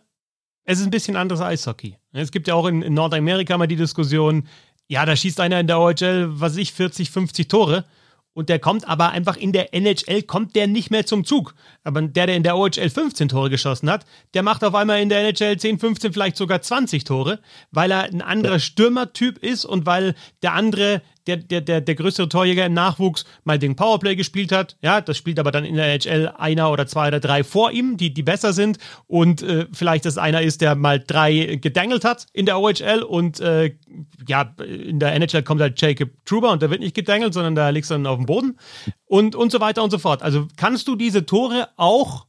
[0.65, 1.95] es ist ein bisschen anderes Eishockey.
[2.11, 4.47] Es gibt ja auch in, in Nordamerika mal die Diskussion,
[4.87, 7.85] ja, da schießt einer in der OHL, was ich, 40, 50 Tore.
[8.33, 11.55] Und der kommt aber einfach in der NHL, kommt der nicht mehr zum Zug.
[11.85, 15.07] Aber der, der in der OHL 15 Tore geschossen hat, der macht auf einmal in
[15.07, 17.39] der NHL 10, 15, vielleicht sogar 20 Tore,
[17.71, 22.29] weil er ein anderer Stürmertyp ist und weil der andere der, der, der, der größere
[22.29, 24.77] Torjäger im Nachwuchs mal den Powerplay gespielt hat.
[24.81, 27.97] Ja, das spielt aber dann in der NHL einer oder zwei oder drei vor ihm,
[27.97, 28.77] die, die besser sind.
[29.07, 33.39] Und äh, vielleicht das einer ist, der mal drei gedangelt hat in der OHL und
[33.39, 33.75] äh,
[34.27, 37.69] ja, in der NHL kommt halt Jacob Truber und der wird nicht gedangelt, sondern da
[37.69, 38.57] liegt dann auf dem Boden
[39.05, 40.23] und, und so weiter und so fort.
[40.23, 42.25] Also kannst du diese Tore auch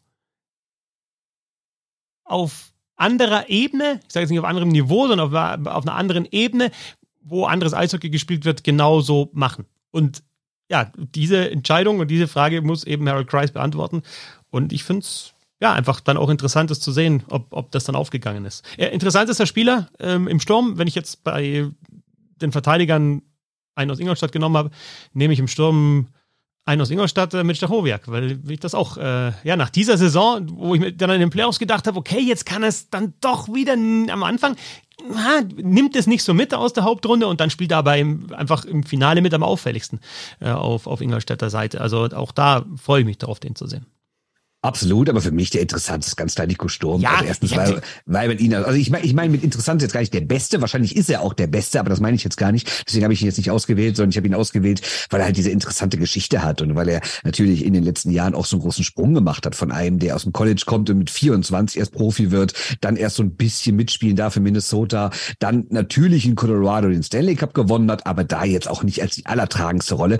[2.24, 6.26] auf anderer Ebene, ich sage jetzt nicht auf anderem Niveau, sondern auf, auf einer anderen
[6.30, 6.70] Ebene,
[7.26, 9.66] wo anderes Eishockey gespielt wird, genauso machen.
[9.90, 10.22] Und
[10.70, 14.02] ja, diese Entscheidung und diese Frage muss eben Harold Kreis beantworten.
[14.50, 17.84] Und ich finde es ja, einfach dann auch interessant ist zu sehen, ob, ob das
[17.84, 18.64] dann aufgegangen ist.
[18.76, 21.70] Äh, interessant ist der Spieler ähm, im Sturm, wenn ich jetzt bei
[22.42, 23.22] den Verteidigern
[23.74, 24.70] einen aus Ingolstadt genommen habe,
[25.12, 26.08] nehme ich im Sturm
[26.66, 30.46] einen aus Ingolstadt äh, mit Stachowiak, weil ich das auch, äh, ja, nach dieser Saison,
[30.50, 33.48] wo ich mir dann in den Playoffs gedacht habe, okay, jetzt kann es dann doch
[33.48, 34.56] wieder am Anfang,
[35.08, 38.32] na, nimmt es nicht so mit aus der Hauptrunde und dann spielt er aber im,
[38.34, 40.00] einfach im Finale mit am auffälligsten
[40.40, 41.80] äh, auf, auf Ingolstädter Seite.
[41.80, 43.86] Also auch da freue ich mich darauf, den zu sehen.
[44.66, 47.00] Absolut, aber für mich der interessante ist ganz klar Nico Sturm.
[47.00, 49.92] Ja, also erstens, weil, weil man ihn, also ich meine, ich meine mit interessant jetzt
[49.92, 52.36] gar nicht der Beste, wahrscheinlich ist er auch der Beste, aber das meine ich jetzt
[52.36, 52.68] gar nicht.
[52.84, 55.36] Deswegen habe ich ihn jetzt nicht ausgewählt, sondern ich habe ihn ausgewählt, weil er halt
[55.36, 58.62] diese interessante Geschichte hat und weil er natürlich in den letzten Jahren auch so einen
[58.62, 61.92] großen Sprung gemacht hat von einem, der aus dem College kommt und mit 24 erst
[61.92, 66.88] Profi wird, dann erst so ein bisschen mitspielen darf in Minnesota, dann natürlich in Colorado
[66.88, 70.18] den Stanley Cup gewonnen hat, aber da jetzt auch nicht als die allertragendste Rolle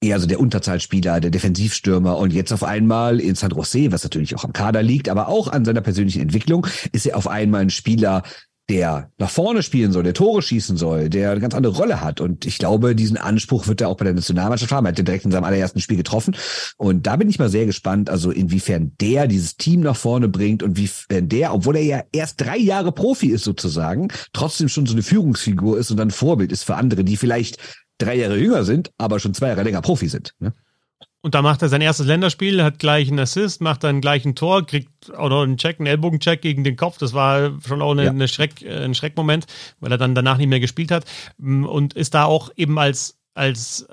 [0.00, 4.36] eher so der Unterzahlspieler, der Defensivstürmer und jetzt auf einmal in San Jose, was natürlich
[4.36, 7.70] auch am Kader liegt, aber auch an seiner persönlichen Entwicklung, ist er auf einmal ein
[7.70, 8.22] Spieler,
[8.68, 12.20] der nach vorne spielen soll, der Tore schießen soll, der eine ganz andere Rolle hat.
[12.20, 14.84] Und ich glaube, diesen Anspruch wird er auch bei der Nationalmannschaft haben.
[14.84, 16.36] Er hat den direkt in seinem allerersten Spiel getroffen.
[16.76, 20.62] Und da bin ich mal sehr gespannt, also inwiefern der dieses Team nach vorne bringt
[20.62, 24.92] und wie der, obwohl er ja erst drei Jahre Profi ist sozusagen, trotzdem schon so
[24.92, 27.58] eine Führungsfigur ist und dann Vorbild ist für andere, die vielleicht
[27.98, 30.34] drei Jahre jünger sind, aber schon zwei Jahre länger Profi sind.
[30.38, 30.52] Ne?
[31.20, 34.36] Und da macht er sein erstes Länderspiel, hat gleich einen Assist, macht dann gleich ein
[34.36, 36.98] Tor, kriegt auch noch einen Check, einen Ellbogencheck gegen den Kopf.
[36.98, 38.10] Das war schon auch eine, ja.
[38.10, 39.46] eine Schreck, äh, ein Schreckmoment,
[39.80, 41.04] weil er dann danach nicht mehr gespielt hat.
[41.38, 43.88] Mm, und ist da auch eben als, als,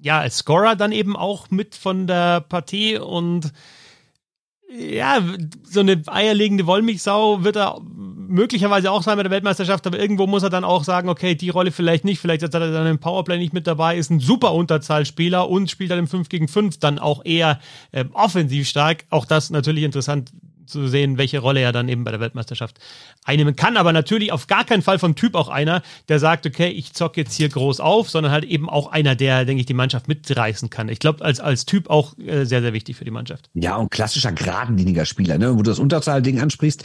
[0.00, 3.52] ja, als Scorer dann eben auch mit von der Partie und
[4.68, 5.22] ja,
[5.62, 7.80] so eine eierlegende Wollmilchsau wird er
[8.28, 11.50] möglicherweise auch sein bei der Weltmeisterschaft, aber irgendwo muss er dann auch sagen, okay, die
[11.50, 14.52] Rolle vielleicht nicht, vielleicht hat er dann im Powerplay nicht mit dabei, ist ein super
[14.54, 17.60] Unterzahlspieler und spielt dann im 5 gegen 5 dann auch eher
[17.92, 19.04] äh, offensiv stark.
[19.10, 20.30] Auch das natürlich interessant
[20.66, 22.78] zu sehen, welche Rolle er dann eben bei der Weltmeisterschaft
[23.24, 23.76] einnehmen kann.
[23.76, 27.20] Aber natürlich auf gar keinen Fall vom Typ auch einer, der sagt, okay, ich zocke
[27.20, 30.70] jetzt hier groß auf, sondern halt eben auch einer, der, denke ich, die Mannschaft mitreißen
[30.70, 30.88] kann.
[30.88, 33.48] Ich glaube, als, als Typ auch äh, sehr, sehr wichtig für die Mannschaft.
[33.54, 35.52] Ja, und klassischer geradliniger Spieler, ne?
[35.52, 36.84] wo du das Unterzahlding ansprichst.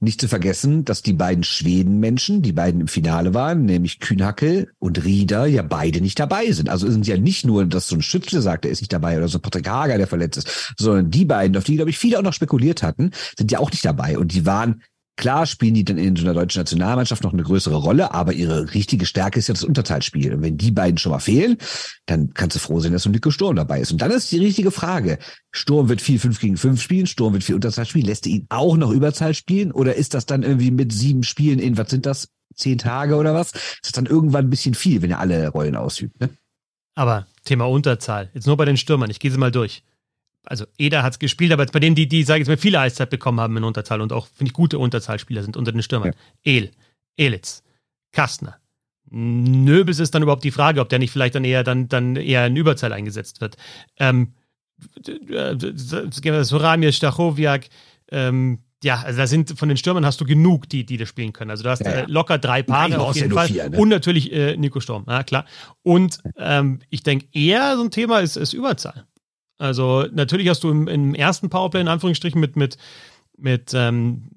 [0.00, 5.04] Nicht zu vergessen, dass die beiden Schweden-Menschen, die beiden im Finale waren, nämlich Kühnhackel und
[5.04, 6.68] Rieder, ja beide nicht dabei sind.
[6.68, 9.26] Also sind ja nicht nur, dass so ein Schützle sagt, er ist nicht dabei oder
[9.26, 12.18] so ein Patrick Hager, der verletzt ist, sondern die beiden, auf die, glaube ich, viele
[12.18, 14.18] auch noch spekuliert hatten, sind ja auch nicht dabei.
[14.18, 14.82] Und die waren
[15.18, 18.72] Klar spielen die dann in so einer deutschen Nationalmannschaft noch eine größere Rolle, aber ihre
[18.72, 20.32] richtige Stärke ist ja das Unterteilspiel.
[20.32, 21.58] Und wenn die beiden schon mal fehlen,
[22.06, 23.90] dann kannst du froh sein, dass so Nico Sturm dabei ist.
[23.90, 25.18] Und dann ist die richtige Frage.
[25.50, 28.06] Sturm wird viel 5 gegen 5 spielen, Sturm wird viel Unterzahl spielen.
[28.06, 29.72] Lässt er ihn auch noch Überzahl spielen?
[29.72, 33.34] Oder ist das dann irgendwie mit sieben Spielen in, was sind das, zehn Tage oder
[33.34, 33.48] was?
[33.48, 36.30] Ist das dann irgendwann ein bisschen viel, wenn er alle Rollen ausübt, ne?
[36.94, 38.30] Aber Thema Unterzahl.
[38.34, 39.10] Jetzt nur bei den Stürmern.
[39.10, 39.82] Ich gehe sie mal durch
[40.44, 42.60] also Eder hat es gespielt, aber jetzt bei denen, die, die, sage ich jetzt mal,
[42.60, 45.82] viele Eiszeit bekommen haben in Unterzahl und auch, finde ich, gute Unterzahlspieler sind unter den
[45.82, 46.12] Stürmern.
[46.44, 46.52] Ja.
[46.52, 46.70] El,
[47.16, 47.62] Elitz,
[48.12, 48.58] Kastner.
[49.10, 52.46] Nöbels ist dann überhaupt die Frage, ob der nicht vielleicht dann eher dann, dann eher
[52.46, 53.56] in Überzahl eingesetzt wird.
[53.98, 54.34] Ähm,
[56.42, 57.68] Soramir, Stachowiak,
[58.10, 61.32] ähm, ja, also da sind von den Stürmern hast du genug, die, die das spielen
[61.32, 61.50] können.
[61.50, 61.96] Also du hast ja, ja.
[62.02, 63.48] Äh, locker drei Paare auf jeden Fall.
[63.48, 63.76] Vier, ne?
[63.76, 65.46] Und natürlich äh, Nico Sturm, ja klar.
[65.82, 69.07] Und ähm, ich denke eher so ein Thema ist, ist Überzahl.
[69.58, 72.78] Also natürlich hast du im, im ersten Powerplay in Anführungsstrichen mit, mit,
[73.36, 74.30] mit ähm,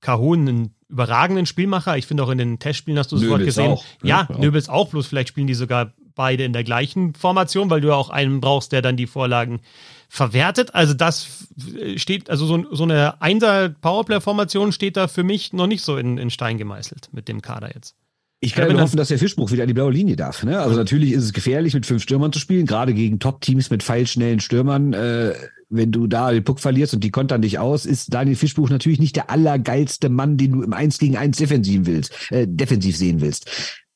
[0.00, 1.96] Kahun einen überragenden Spielmacher.
[1.96, 3.72] Ich finde auch in den Testspielen hast du sofort gesehen.
[3.72, 4.08] Auch, ne?
[4.08, 7.80] Ja, ja, Nöbels auch, bloß vielleicht spielen die sogar beide in der gleichen Formation, weil
[7.80, 9.60] du ja auch einen brauchst, der dann die Vorlagen
[10.08, 10.74] verwertet.
[10.74, 11.48] Also das
[11.96, 16.30] steht, also so, so eine Einser-Powerplay-Formation steht da für mich noch nicht so in, in
[16.30, 17.94] Stein gemeißelt mit dem Kader jetzt.
[18.40, 20.44] Ich kann ja nur hoffen, dass der Fischbuch wieder an die blaue Linie darf.
[20.44, 20.58] Ne?
[20.58, 24.40] Also natürlich ist es gefährlich, mit fünf Stürmern zu spielen, gerade gegen Top-Teams mit feilschnellen
[24.40, 24.92] Stürmern.
[24.92, 25.32] Äh,
[25.68, 29.00] wenn du da den Puck verlierst und die kontern dich aus, ist Daniel Fischbuch natürlich
[29.00, 33.20] nicht der allergeilste Mann, den du im Eins gegen Eins defensiv willst, äh, defensiv sehen
[33.20, 33.50] willst.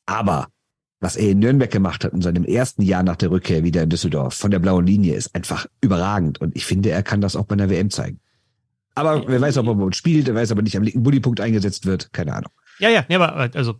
[0.07, 0.49] Aber
[1.01, 3.89] was er in Nürnberg gemacht hat in seinem ersten Jahr nach der Rückkehr wieder in
[3.89, 6.41] Düsseldorf von der blauen Linie, ist einfach überragend.
[6.41, 8.21] Und ich finde, er kann das auch bei einer WM zeigen.
[8.95, 11.87] Aber wer weiß, ob er spielt, wer weiß, ob er nicht am linken Bullypunkt eingesetzt
[11.87, 12.53] wird, keine Ahnung.
[12.81, 13.77] Ja, ja, nee, aber also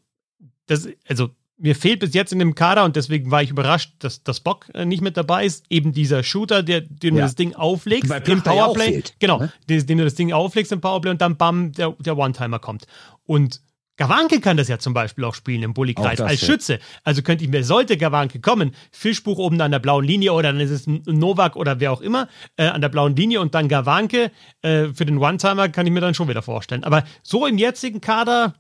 [0.71, 4.23] das, also mir fehlt bis jetzt in dem Kader und deswegen war ich überrascht, dass
[4.23, 5.65] das Bock äh, nicht mit dabei ist.
[5.69, 7.21] Eben dieser Shooter, der, den ja.
[7.21, 8.99] du das Ding auflegst im Powerplay.
[8.99, 9.53] Ja genau, ne?
[9.69, 12.87] den, den, du das Ding auflegst im Powerplay und dann bam, der, der One-Timer kommt.
[13.27, 13.61] Und
[13.97, 16.79] Gawanke kann das ja zum Beispiel auch spielen im Bullykreis als Schütze.
[17.05, 20.61] Also könnte ich mir, sollte Gawanke kommen, Fischbuch oben an der blauen Linie oder dann
[20.61, 23.69] ist es ein Novak oder wer auch immer äh, an der blauen Linie und dann
[23.69, 24.31] Gawanke
[24.63, 26.85] äh, für den One-Timer kann ich mir dann schon wieder vorstellen.
[26.85, 28.55] Aber so im jetzigen Kader,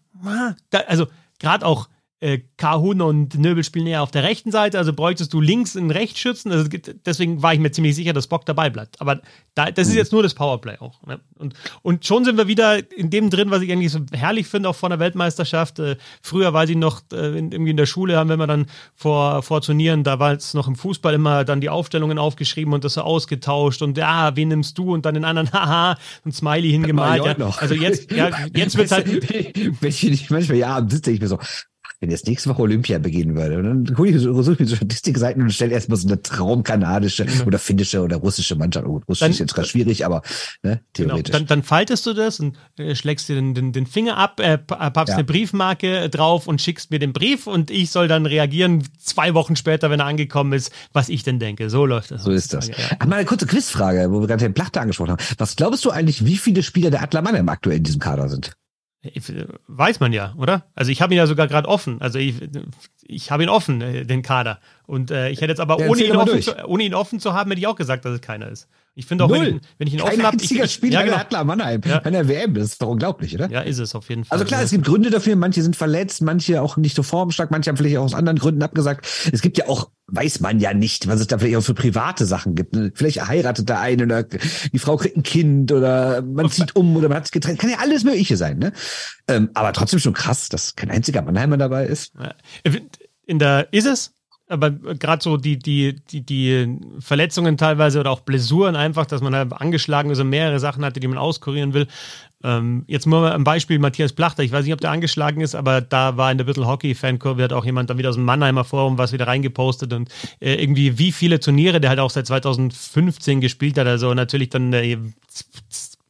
[0.68, 1.06] da, also
[1.38, 1.88] gerade auch
[2.20, 5.90] äh, Kahun und Nöbel spielen eher auf der rechten Seite, also bräuchtest du links einen
[5.90, 6.52] Rechtsschützen.
[6.52, 6.68] Also
[7.06, 9.00] deswegen war ich mir ziemlich sicher, dass Bock dabei bleibt.
[9.00, 9.22] Aber
[9.54, 9.98] da, das ist mhm.
[9.98, 11.02] jetzt nur das Powerplay auch.
[11.06, 11.20] Ne?
[11.38, 14.68] Und, und schon sind wir wieder in dem drin, was ich eigentlich so herrlich finde,
[14.68, 15.78] auch vor der Weltmeisterschaft.
[15.78, 19.42] Äh, früher war sie noch äh, in, irgendwie in der Schule, haben wir dann vor,
[19.42, 22.94] vor Turnieren, da war es noch im Fußball immer dann die Aufstellungen aufgeschrieben und das
[22.94, 27.24] so ausgetauscht und ja, wen nimmst du und dann den anderen, haha, ein Smiley hingemalt.
[27.24, 27.54] Ja.
[27.58, 29.08] Also jetzt, ja, jetzt wird halt.
[30.30, 31.38] Manchmal ja sitze ich mir so,
[32.00, 35.42] wenn jetzt nächste Woche Olympia beginnen würde, und dann gucke ich, suche mir so Statistikseiten
[35.42, 37.46] und stelle erstmal so eine traumkanadische mhm.
[37.46, 38.86] oder finnische oder russische Mannschaft.
[38.86, 40.22] Oh, Russisch dann, ist jetzt gerade schwierig, aber
[40.62, 41.10] ne, genau.
[41.10, 41.32] theoretisch.
[41.32, 41.38] Genau.
[41.40, 44.56] Dann, dann, faltest du das und äh, schlägst dir den, den, den Finger ab, äh,
[44.56, 45.16] pappst ja.
[45.16, 49.54] eine Briefmarke drauf und schickst mir den Brief und ich soll dann reagieren zwei Wochen
[49.54, 51.68] später, wenn er angekommen ist, was ich denn denke.
[51.68, 52.24] So läuft das.
[52.24, 52.68] So ist das.
[52.68, 52.74] Ja.
[53.06, 55.24] Mal eine kurze Quizfrage, wo wir gerade den Plachte angesprochen haben.
[55.36, 58.52] Was glaubst du eigentlich, wie viele Spieler der Adler Mannheim aktuell in diesem Kader sind?
[59.66, 60.66] Weiß man ja, oder?
[60.74, 62.02] Also ich habe ihn ja sogar gerade offen.
[62.02, 62.34] Also ich,
[63.02, 64.60] ich habe ihn offen, äh, den Kader.
[64.86, 67.50] Und äh, ich hätte jetzt aber, ohne, ihn offen zu, ohne ihn offen zu haben,
[67.50, 68.68] hätte ich auch gesagt, dass es keiner ist.
[68.94, 70.32] Ich finde auch, wenn ich, wenn ich, ihn Kein offen habe.
[70.32, 71.16] einziger ich, Spieler ja, genau.
[71.16, 72.00] Adler Mannheim ja.
[72.00, 72.54] bei der WM.
[72.54, 73.48] Das ist doch unglaublich, oder?
[73.48, 74.36] Ja, ist es auf jeden Fall.
[74.36, 75.36] Also klar, es gibt Gründe dafür.
[75.36, 78.62] Manche sind verletzt, manche auch nicht so formstark, manche haben vielleicht auch aus anderen Gründen
[78.62, 79.06] abgesagt.
[79.32, 82.26] Es gibt ja auch, weiß man ja nicht, was es da vielleicht auch für private
[82.26, 82.74] Sachen gibt.
[82.74, 82.90] Ne?
[82.94, 86.96] Vielleicht heiratet der eine oder die Frau kriegt ein Kind oder man und zieht um
[86.96, 87.60] oder man hat sich getrennt.
[87.60, 88.72] Kann ja alles Mögliche sein, ne?
[89.28, 92.12] Ähm, aber trotzdem schon krass, dass kein einziger Mannheimer dabei ist.
[93.24, 94.12] In der, ist es?
[94.50, 99.34] Aber gerade so die, die, die, die Verletzungen teilweise oder auch Blessuren einfach, dass man
[99.34, 101.86] halt angeschlagen ist und mehrere Sachen hatte, die man auskurieren will.
[102.42, 104.42] Ähm, jetzt nur ein Beispiel Matthias Plachter.
[104.42, 107.44] Ich weiß nicht, ob der angeschlagen ist, aber da war in der Büttel Hockey Fankurve
[107.44, 110.08] hat auch jemand dann wieder aus dem Mannheimer Forum was wieder reingepostet und
[110.40, 113.86] äh, irgendwie wie viele Turniere der halt auch seit 2015 gespielt hat.
[113.86, 114.98] Also natürlich dann äh,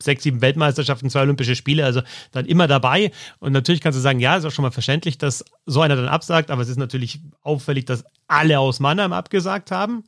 [0.02, 3.10] sechs, sieben Weltmeisterschaften, zwei Olympische Spiele, also dann immer dabei.
[3.38, 6.08] Und natürlich kannst du sagen, ja, ist auch schon mal verständlich, dass so einer dann
[6.08, 10.04] absagt, aber es ist natürlich auffällig, dass alle aus Mannheim abgesagt haben.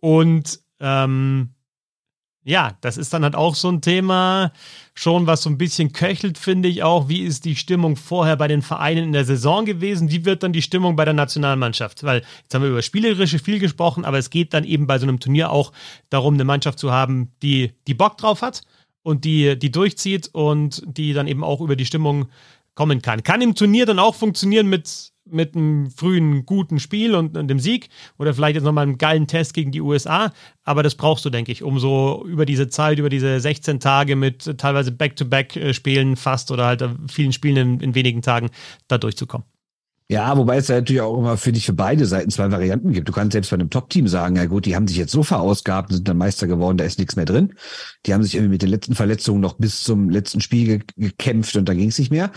[0.00, 1.54] Und ähm,
[2.46, 4.52] ja, das ist dann halt auch so ein Thema,
[4.94, 7.08] schon was so ein bisschen köchelt, finde ich auch.
[7.08, 10.10] Wie ist die Stimmung vorher bei den Vereinen in der Saison gewesen?
[10.10, 12.04] Wie wird dann die Stimmung bei der Nationalmannschaft?
[12.04, 15.06] Weil jetzt haben wir über Spielerische viel gesprochen, aber es geht dann eben bei so
[15.06, 15.72] einem Turnier auch
[16.10, 18.62] darum, eine Mannschaft zu haben, die, die Bock drauf hat
[19.04, 22.26] und die, die durchzieht und die dann eben auch über die Stimmung
[22.74, 23.22] kommen kann.
[23.22, 27.60] Kann im Turnier dann auch funktionieren mit, mit einem frühen guten Spiel und, und dem
[27.60, 27.88] Sieg
[28.18, 30.32] oder vielleicht jetzt nochmal einen geilen Test gegen die USA.
[30.64, 34.16] Aber das brauchst du, denke ich, um so über diese Zeit, über diese 16 Tage
[34.16, 38.50] mit teilweise Back-to-Back-Spielen fast oder halt vielen Spielen in, in wenigen Tagen
[38.88, 39.46] da durchzukommen.
[40.08, 43.08] Ja, wobei es ja natürlich auch immer für dich für beide Seiten zwei Varianten gibt.
[43.08, 45.90] Du kannst selbst bei einem Top-Team sagen, ja gut, die haben sich jetzt so verausgabt
[45.90, 47.54] und sind dann Meister geworden, da ist nichts mehr drin.
[48.04, 51.66] Die haben sich irgendwie mit den letzten Verletzungen noch bis zum letzten Spiel gekämpft und
[51.68, 52.30] da ging es nicht mehr.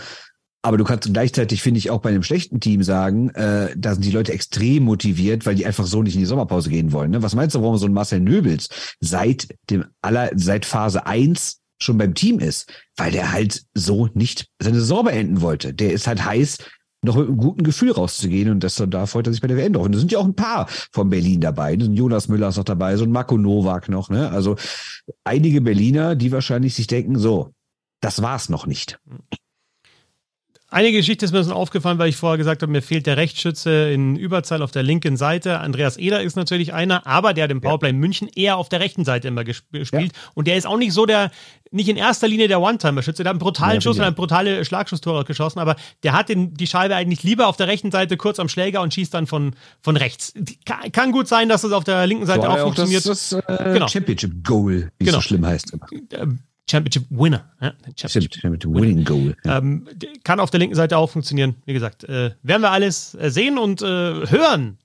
[0.62, 4.04] Aber du kannst gleichzeitig, finde ich, auch bei einem schlechten Team sagen, äh, da sind
[4.04, 7.10] die Leute extrem motiviert, weil die einfach so nicht in die Sommerpause gehen wollen.
[7.12, 7.22] Ne?
[7.22, 11.96] Was meinst du, warum so ein Marcel Nöbels seit dem aller, seit Phase eins schon
[11.96, 12.72] beim Team ist?
[12.96, 15.74] Weil der halt so nicht seine Saison beenden wollte.
[15.74, 16.58] Der ist halt heiß,
[17.02, 19.72] noch mit einem guten Gefühl rauszugehen und das, da freut er sich bei der WM
[19.72, 19.86] drauf.
[19.86, 21.76] Und da sind ja auch ein paar von Berlin dabei.
[21.76, 24.30] Da sind Jonas Müller ist noch dabei, so ein Marco Nowak noch, ne?
[24.30, 24.56] Also
[25.24, 27.52] einige Berliner, die wahrscheinlich sich denken, so,
[28.00, 28.98] das war's noch nicht.
[30.70, 33.90] Eine Geschichte ist mir so aufgefallen, weil ich vorher gesagt habe, mir fehlt der Rechtsschütze
[33.90, 35.60] in Überzahl auf der linken Seite.
[35.60, 37.94] Andreas Eder ist natürlich einer, aber der hat im Powerplay ja.
[37.94, 39.90] München eher auf der rechten Seite immer gespielt.
[39.92, 40.08] Ja.
[40.34, 41.30] Und der ist auch nicht so der,
[41.70, 43.22] nicht in erster Linie der One-Timer-Schütze.
[43.22, 46.52] Der hat einen brutalen ja, Schuss und eine brutale Schlagschusstore geschossen, aber der hat den,
[46.52, 49.54] die Scheibe eigentlich lieber auf der rechten Seite kurz am Schläger und schießt dann von,
[49.80, 50.34] von rechts.
[50.66, 53.06] Kann, kann gut sein, dass das auf der linken Seite so, auch funktioniert.
[53.06, 53.88] Das, das äh, genau.
[53.88, 55.16] Championship Goal, wie genau.
[55.16, 55.72] es so schlimm heißt.
[55.72, 56.36] Immer.
[56.70, 57.50] Championship Winner.
[57.60, 59.36] Ja, Championship, Championship Winning Goal.
[59.44, 59.58] Ja.
[59.58, 59.86] Ähm,
[60.24, 61.56] kann auf der linken Seite auch funktionieren.
[61.64, 64.78] Wie gesagt, äh, werden wir alles äh, sehen und äh, hören.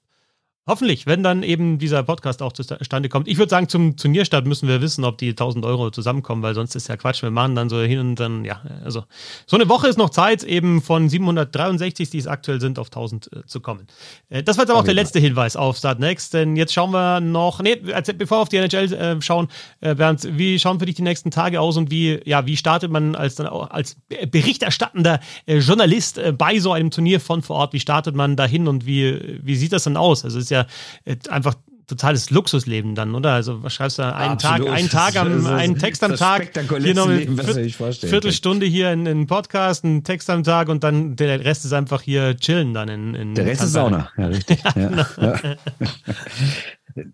[0.66, 3.28] Hoffentlich, wenn dann eben dieser Podcast auch zustande kommt.
[3.28, 6.74] Ich würde sagen, zum Turnierstart müssen wir wissen, ob die 1000 Euro zusammenkommen, weil sonst
[6.74, 7.22] ist ja Quatsch.
[7.22, 9.04] Wir machen dann so hin und dann, ja, also
[9.46, 13.30] so eine Woche ist noch Zeit, eben von 763, die es aktuell sind, auf 1000
[13.34, 13.88] äh, zu kommen.
[14.30, 16.92] Äh, das war jetzt aber auch der letzte Hinweis auf Start Next, denn jetzt schauen
[16.92, 19.50] wir noch, nee, bevor wir auf die NHL äh, schauen,
[19.82, 22.90] äh, Bernd, wie schauen für dich die nächsten Tage aus und wie, ja, wie startet
[22.90, 23.98] man als, dann auch, als
[24.32, 28.70] berichterstattender äh, Journalist äh, bei so einem Turnier von vor Ort, wie startet man dahin
[28.70, 30.24] und wie, wie sieht das dann aus?
[30.24, 30.66] Also ist ja
[31.06, 31.56] äh, einfach
[31.88, 33.32] totales Luxusleben dann, oder?
[33.34, 34.68] Also was schreibst du einen Absolut.
[34.68, 39.06] Tag, einen Tag am, einen Text am Tag, hier noch eine Leben, Viertelstunde hier in,
[39.06, 42.90] in Podcast, einen Text am Tag und dann der Rest ist einfach hier chillen dann
[42.90, 44.64] in, in Der Rest ist Sauna, ja richtig.
[44.76, 45.06] ja, genau.
[45.22, 45.56] ja.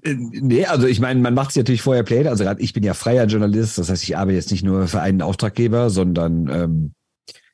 [0.01, 2.29] Nee, also ich meine, man macht es natürlich vorher Pläne.
[2.29, 5.01] Also gerade ich bin ja freier Journalist, das heißt, ich arbeite jetzt nicht nur für
[5.01, 6.93] einen Auftraggeber, sondern ähm,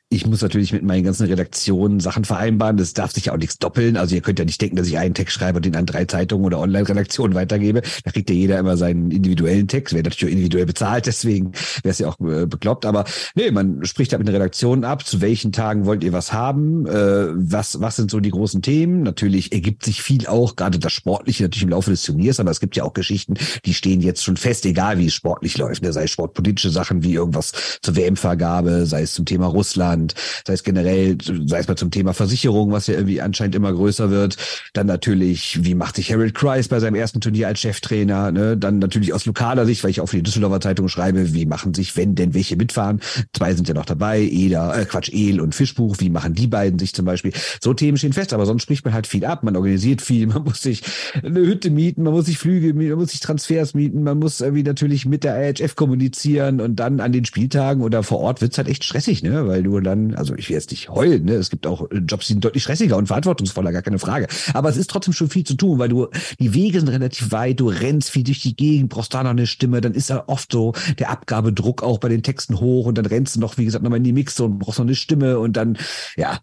[0.10, 2.78] ich muss natürlich mit meinen ganzen Redaktionen Sachen vereinbaren.
[2.78, 3.98] Das darf sich ja auch nichts doppeln.
[3.98, 6.06] Also ihr könnt ja nicht denken, dass ich einen Text schreibe und den an drei
[6.06, 7.82] Zeitungen oder Online-Redaktionen weitergebe.
[8.04, 9.96] Da kriegt ja jeder immer seinen individuellen Text.
[9.96, 12.86] Wäre natürlich auch individuell bezahlt, deswegen wäre es ja auch äh, bekloppt.
[12.86, 15.06] Aber nee, man spricht da mit den Redaktionen ab.
[15.08, 16.86] Zu welchen Tagen wollt ihr was haben?
[16.86, 19.02] Äh, was, was sind so die großen Themen?
[19.02, 22.60] Natürlich ergibt sich viel auch, gerade das Sportliche natürlich im Laufe des Turniers, aber es
[22.60, 23.34] gibt ja auch Geschichten,
[23.66, 25.82] die stehen jetzt schon fest, egal wie es sportlich läuft.
[25.82, 25.92] Ne?
[25.92, 30.14] Sei es sportpolitische Sachen wie irgendwas zur WM-Vergabe, sei es zum Thema Russland Russland,
[30.46, 34.10] sei es generell, sei es mal zum Thema Versicherung, was ja irgendwie anscheinend immer größer
[34.12, 34.38] wird.
[34.74, 38.32] Dann natürlich, wie macht sich Harold Kreis bei seinem ersten Turnier als Cheftrainer?
[38.32, 38.58] Ne?
[38.58, 41.74] Dann natürlich aus lokaler Sicht, weil ich auch für die Düsseldorfer Zeitung schreibe, wie machen
[41.74, 43.00] sich, wenn denn welche mitfahren?
[43.34, 46.80] Zwei sind ja noch dabei, Eder, äh, Quatsch, El und Fischbuch, wie machen die beiden
[46.80, 47.32] sich zum Beispiel?
[47.62, 50.44] So Themen stehen fest, aber sonst spricht man halt viel ab, man organisiert viel, man
[50.44, 50.84] muss sich
[51.24, 54.42] eine Hütte mieten, man muss sich Flüge mieten, man muss sich Transfers mieten, man muss
[54.42, 58.58] irgendwie natürlich mit der IHF kommunizieren und dann an den Spieltagen oder vor Ort wird's
[58.58, 59.48] halt echt stressig, ne?
[59.48, 61.34] Weil du dann, also ich will jetzt nicht heulen, ne?
[61.34, 64.28] es gibt auch Jobs, die sind deutlich stressiger und verantwortungsvoller, gar keine Frage.
[64.54, 66.08] Aber es ist trotzdem schon viel zu tun, weil du,
[66.40, 69.48] die Wege sind relativ weit, du rennst viel durch die Gegend, brauchst da noch eine
[69.48, 73.06] Stimme, dann ist ja oft so der Abgabedruck auch bei den Texten hoch und dann
[73.06, 75.56] rennst du noch, wie gesagt, nochmal in die Mixe und brauchst noch eine Stimme und
[75.56, 75.78] dann,
[76.18, 76.40] ja,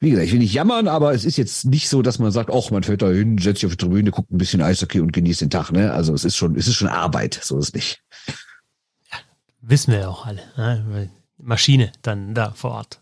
[0.00, 2.50] wie gesagt, ich will nicht jammern, aber es ist jetzt nicht so, dass man sagt,
[2.52, 5.12] ach, man fährt da hin, setzt sich auf die Tribüne, guckt ein bisschen Eishockey und
[5.12, 5.92] genießt den Tag, ne?
[5.92, 8.02] Also es ist schon, es ist schon Arbeit, so ist es nicht.
[9.62, 11.10] Wissen wir auch alle, ne?
[11.44, 13.00] Maschine dann da vor Ort.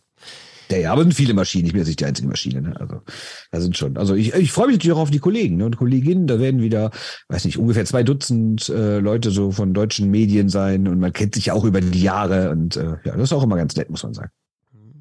[0.71, 1.67] Ja, ja, aber sind viele Maschinen.
[1.67, 2.63] Ich bin jetzt nicht die einzige Maschine.
[2.63, 2.75] Ne?
[2.81, 3.03] Also
[3.51, 3.99] da sind schon.
[3.99, 5.67] Also ich, ich freue mich natürlich auch auf die Kollegen ne?
[5.67, 6.27] und Kolleginnen.
[6.27, 6.91] Da werden wieder,
[7.29, 11.35] weiß nicht, ungefähr zwei Dutzend äh, Leute so von deutschen Medien sein und man kennt
[11.35, 13.91] sich ja auch über die Jahre und äh, ja, das ist auch immer ganz nett,
[13.91, 14.31] muss man sagen.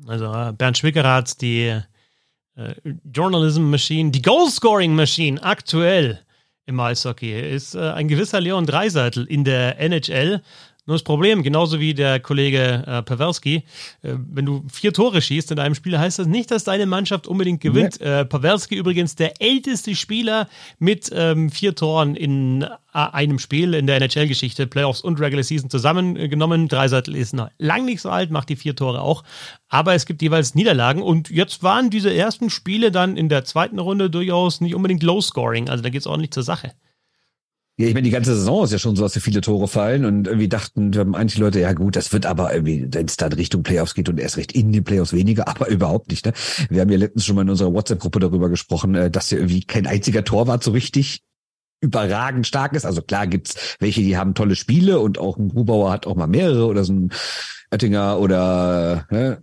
[0.08, 1.80] Also Bernd Schwickerath, die
[2.56, 2.76] äh,
[3.06, 6.20] Journalism Machine, die Goal Scoring Machine aktuell
[6.66, 10.42] im Eishockey ist äh, ein gewisser Leon Dreiseitel in der NHL.
[10.88, 13.58] Nur das Problem, genauso wie der Kollege äh, Pavelski,
[14.02, 17.28] äh, wenn du vier Tore schießt in einem Spiel, heißt das nicht, dass deine Mannschaft
[17.28, 18.00] unbedingt gewinnt.
[18.00, 18.22] Ja.
[18.22, 23.86] Äh, Pavelski übrigens der älteste Spieler mit ähm, vier Toren in äh, einem Spiel in
[23.86, 26.68] der NHL-Geschichte, Playoffs und Regular Season zusammengenommen.
[26.68, 29.24] Dreiseitel ist noch lang nicht so alt, macht die vier Tore auch.
[29.70, 33.78] Aber es gibt jeweils Niederlagen und jetzt waren diese ersten Spiele dann in der zweiten
[33.78, 35.70] Runde durchaus nicht unbedingt Low-Scoring.
[35.70, 36.72] Also da geht es ordentlich zur Sache.
[37.82, 40.28] Ja, ich meine, die ganze Saison ist ja schon so, dass viele Tore fallen und
[40.28, 43.96] irgendwie dachten manche Leute, ja gut, das wird aber irgendwie, wenn es dann Richtung Playoffs
[43.96, 46.28] geht und erst recht in den Playoffs weniger, aber überhaupt nicht.
[46.28, 46.34] Ne?
[46.70, 49.64] Wir haben ja letztens schon mal in unserer WhatsApp-Gruppe darüber gesprochen, äh, dass ja irgendwie
[49.64, 51.24] kein einziger Torwart so richtig
[51.82, 52.86] überragend stark ist.
[52.86, 56.28] Also klar gibt's welche, die haben tolle Spiele und auch ein Grubauer hat auch mal
[56.28, 57.12] mehrere oder so ein
[57.72, 59.42] Oettinger oder ne,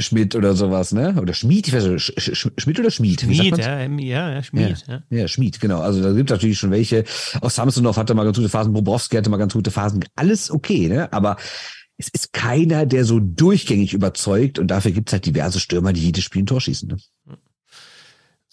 [0.00, 1.14] Schmidt oder sowas, ne?
[1.20, 3.20] Oder Schmied, ich weiß nicht, Sch Sch Schmidt oder Schmied?
[3.20, 4.84] Schmied, ja, ja, ja, Schmied.
[4.86, 5.18] Ja, ja.
[5.18, 5.80] ja, Schmied, genau.
[5.80, 7.04] Also da gibt natürlich schon welche.
[7.40, 10.04] Auch Samsonov hatte mal ganz gute Phasen, Bobrowski hatte mal ganz gute Phasen.
[10.14, 11.12] Alles okay, ne?
[11.12, 11.36] Aber
[11.98, 16.24] es ist keiner, der so durchgängig überzeugt und dafür gibt's halt diverse Stürmer, die jedes
[16.24, 16.88] Spiel ein Tor schießen.
[16.88, 16.96] Ne?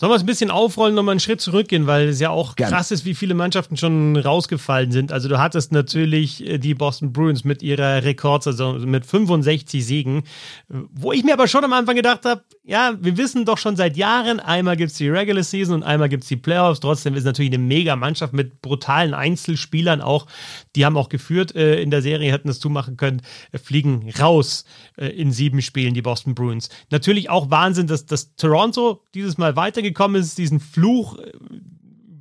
[0.03, 2.75] Sollen wir es ein bisschen aufrollen, nochmal einen Schritt zurückgehen, weil es ja auch Gerne.
[2.75, 5.13] krass ist, wie viele Mannschaften schon rausgefallen sind.
[5.13, 10.23] Also du hattest natürlich äh, die Boston Bruins mit ihrer Rekordsaison mit 65 Siegen,
[10.67, 13.95] wo ich mir aber schon am Anfang gedacht habe, ja, wir wissen doch schon seit
[13.95, 16.81] Jahren, einmal gibt es die Regular Season und einmal gibt es die Playoffs.
[16.81, 20.27] Trotzdem ist natürlich eine mega Mannschaft mit brutalen Einzelspielern auch.
[20.75, 23.21] Die haben auch geführt äh, in der Serie, hätten das zumachen können,
[23.53, 24.65] äh, fliegen raus
[24.97, 26.67] äh, in sieben Spielen, die Boston Bruins.
[26.89, 31.31] Natürlich auch Wahnsinn, dass, dass Toronto dieses Mal weitergekommen ist, diesen Fluch äh,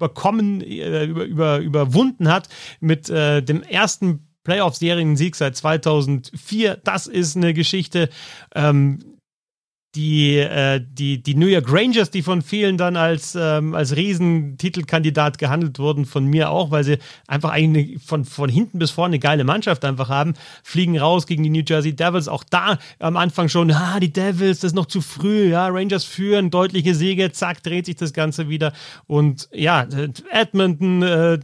[0.03, 2.49] überkommen, äh, über, über, überwunden hat
[2.81, 6.81] mit äh, dem ersten Playoff-Seriensieg seit 2004.
[6.83, 8.09] Das ist eine Geschichte.
[8.55, 8.99] Ähm,
[9.95, 15.37] die, äh, die, die New York Rangers, die von vielen dann als, ähm, als Riesentitelkandidat
[15.37, 19.19] gehandelt wurden, von mir auch, weil sie einfach eine, von, von hinten bis vorne eine
[19.19, 22.29] geile Mannschaft einfach haben, fliegen raus gegen die New Jersey Devils.
[22.29, 26.05] Auch da am Anfang schon, ah, die Devils, das ist noch zu früh, ja, Rangers
[26.05, 28.73] führen, deutliche Siege, zack, dreht sich das Ganze wieder.
[29.07, 29.87] Und ja,
[30.31, 31.39] Edmonton äh,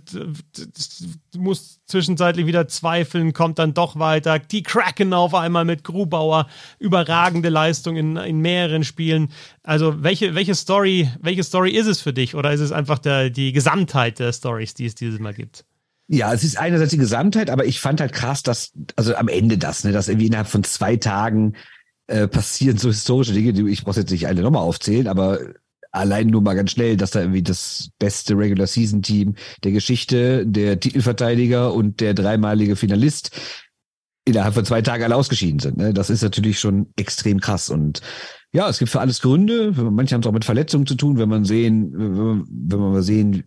[1.39, 4.39] muss zwischenzeitlich wieder zweifeln, kommt dann doch weiter.
[4.39, 6.47] Die Kraken auf einmal mit Grubauer,
[6.79, 9.31] überragende Leistung in, in mehreren Spielen.
[9.63, 12.35] Also welche, welche Story, welche Story ist es für dich?
[12.35, 15.65] Oder ist es einfach der, die Gesamtheit der Stories, die es dieses Mal gibt?
[16.09, 19.59] Ja, es ist einerseits die Gesamtheit, aber ich fand halt krass, dass, also am Ende
[19.59, 21.55] das, ne, dass irgendwie innerhalb von zwei Tagen
[22.07, 25.39] äh, passieren so historische Dinge, die ich brauche jetzt nicht alle nochmal aufzählen, aber
[25.91, 30.47] allein nur mal ganz schnell, dass da irgendwie das beste Regular Season Team der Geschichte,
[30.47, 33.31] der Titelverteidiger und der dreimalige Finalist
[34.25, 35.79] innerhalb von zwei Tagen alle ausgeschieden sind.
[35.79, 35.95] Ne?
[35.95, 38.03] Das ist natürlich schon extrem krass und
[38.53, 39.73] ja, es gibt für alles Gründe.
[39.73, 43.45] Manche haben es auch mit Verletzungen zu tun, wenn man sehen, wenn man mal sehen,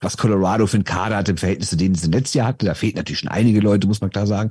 [0.00, 2.66] was Colorado für einen Kader hat im Verhältnis zu denen, es letztes Jahr hatte.
[2.66, 4.50] Da fehlt natürlich schon einige Leute, muss man klar sagen.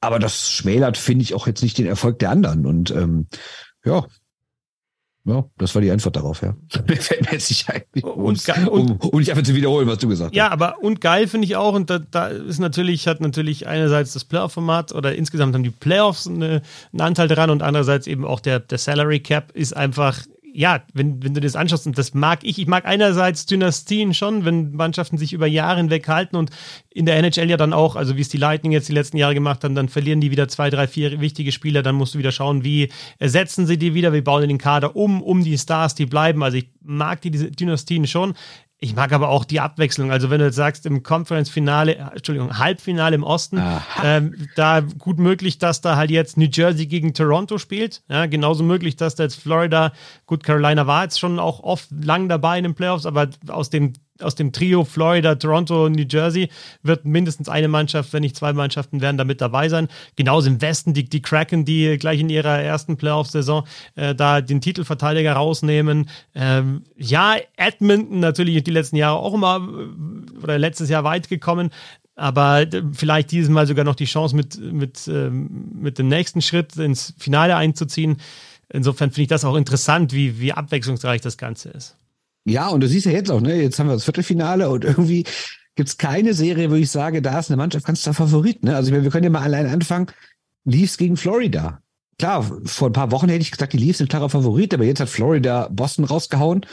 [0.00, 2.64] Aber das schmälert, finde ich, auch jetzt nicht den Erfolg der anderen.
[2.64, 3.26] Und ähm,
[3.84, 4.06] ja,
[5.24, 6.54] ja, das war die Antwort darauf, ja.
[6.86, 10.30] Fällt mir jetzt nicht ein, und, um, um nicht einfach zu wiederholen, was du gesagt
[10.30, 10.36] hast.
[10.36, 14.14] Ja, aber und geil finde ich auch, und da, da ist natürlich, hat natürlich einerseits
[14.14, 16.62] das Playoff-Format oder insgesamt haben die Playoffs eine,
[16.92, 20.20] einen Anteil daran und andererseits eben auch der, der Salary Cap ist einfach
[20.52, 24.44] ja, wenn, wenn du das anschaust, und das mag ich, ich mag einerseits Dynastien schon,
[24.44, 26.50] wenn Mannschaften sich über Jahre hinweg halten und
[26.90, 29.34] in der NHL ja dann auch, also wie es die Lightning jetzt die letzten Jahre
[29.34, 32.32] gemacht haben, dann verlieren die wieder zwei, drei, vier wichtige Spieler, dann musst du wieder
[32.32, 36.06] schauen, wie ersetzen sie die wieder, wie bauen den Kader um, um die Stars, die
[36.06, 36.42] bleiben.
[36.42, 38.34] Also ich mag die, diese Dynastien schon.
[38.82, 40.10] Ich mag aber auch die Abwechslung.
[40.10, 43.62] Also wenn du jetzt sagst, im Conference-Finale, Entschuldigung, Halbfinale im Osten,
[44.02, 48.02] ähm, da gut möglich, dass da halt jetzt New Jersey gegen Toronto spielt.
[48.08, 49.92] Ja, genauso möglich, dass da jetzt Florida,
[50.24, 53.98] gut, Carolina war jetzt schon auch oft lang dabei in den Playoffs, aber aus den
[54.22, 56.48] aus dem Trio Florida, Toronto, New Jersey
[56.82, 59.88] wird mindestens eine Mannschaft, wenn nicht zwei Mannschaften werden da mit dabei sein.
[60.16, 63.66] Genauso im Westen die, die Kraken, die gleich in ihrer ersten Playoff-Saison
[63.96, 66.08] äh, da den Titelverteidiger rausnehmen.
[66.34, 71.70] Ähm, ja, Edmonton natürlich die letzten Jahre auch immer äh, oder letztes Jahr weit gekommen
[72.16, 76.76] aber vielleicht dieses Mal sogar noch die Chance mit, mit, ähm, mit dem nächsten Schritt
[76.76, 78.18] ins Finale einzuziehen.
[78.68, 81.96] Insofern finde ich das auch interessant, wie, wie abwechslungsreich das Ganze ist.
[82.50, 85.24] Ja, und du siehst ja jetzt auch, ne, jetzt haben wir das Viertelfinale und irgendwie
[85.76, 88.64] gibt's keine Serie, wo ich sage, da ist eine Mannschaft ganz der Favorit.
[88.64, 88.76] Ne?
[88.76, 90.08] Also ich meine, wir können ja mal allein anfangen.
[90.64, 91.80] Leafs gegen Florida.
[92.18, 95.00] Klar, vor ein paar Wochen hätte ich gesagt, die Leafs sind klarer Favorit, aber jetzt
[95.00, 96.66] hat Florida Boston rausgehauen.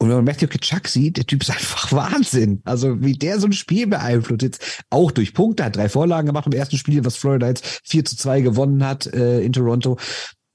[0.00, 2.62] Und wenn man Matthew Kitschak sieht, der Typ ist einfach Wahnsinn.
[2.64, 6.46] Also wie der so ein Spiel beeinflusst, jetzt auch durch Punkte, hat drei Vorlagen gemacht
[6.46, 9.98] im ersten Spiel, was Florida jetzt 4 zu 2 gewonnen hat äh, in Toronto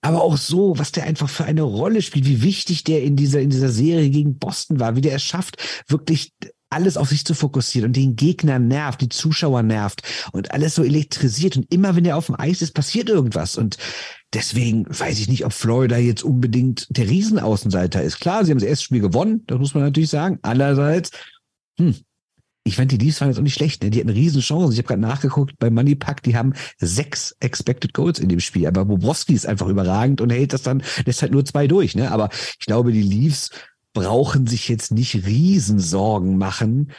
[0.04, 3.40] aber auch so, was der einfach für eine Rolle spielt, wie wichtig der in dieser,
[3.40, 6.34] in dieser Serie gegen Boston war, wie der es schafft, wirklich
[6.70, 10.02] alles auf sich zu fokussieren und den Gegner nervt, die Zuschauer nervt
[10.34, 13.78] und alles so elektrisiert und immer wenn er auf dem Eis ist, passiert irgendwas und
[14.34, 18.20] deswegen weiß ich nicht, ob Florida jetzt unbedingt der Riesenaußenseiter ist.
[18.20, 20.40] Klar, sie haben das erste Spiel gewonnen, das muss man natürlich sagen.
[20.42, 21.12] Andererseits,
[21.78, 21.96] hm,
[22.66, 23.90] ich fand die Leafs waren jetzt auch nicht schlecht, ne?
[23.90, 24.72] Die hatten riesen Chancen.
[24.72, 28.68] Ich habe gerade nachgeguckt bei Money Pack, die haben sechs Expected Goals in dem Spiel.
[28.68, 32.12] Aber Bobrowski ist einfach überragend und hält das dann, lässt halt nur zwei durch, ne?
[32.12, 33.50] Aber ich glaube, die Leafs
[33.94, 36.92] brauchen sich jetzt nicht Riesensorgen machen,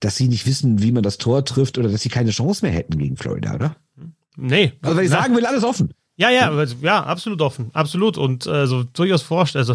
[0.00, 2.74] dass sie nicht wissen, wie man das Tor trifft oder dass sie keine Chance mehr
[2.74, 3.76] hätten gegen Florida, oder?
[4.36, 4.72] Nee.
[4.80, 5.92] Also, wenn ich sagen will, alles offen.
[6.16, 9.74] Ja, ja, ja, absolut offen, absolut und also durchaus vorstell, also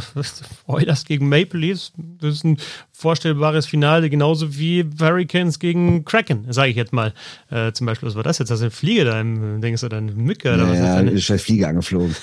[0.67, 2.57] Oilers gegen Maple Leafs, das ist ein
[2.91, 7.13] vorstellbares Finale, genauso wie Hurricanes gegen Kraken, sage ich jetzt mal.
[7.49, 8.49] Äh, zum Beispiel, was war das jetzt?
[8.49, 10.77] Das ist eine Fliege da im, denkst du, eine Mücke oder ja, was?
[10.77, 12.15] Ja, ist eine Fliege angeflogen.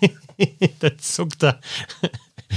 [0.82, 1.60] der zuckt da.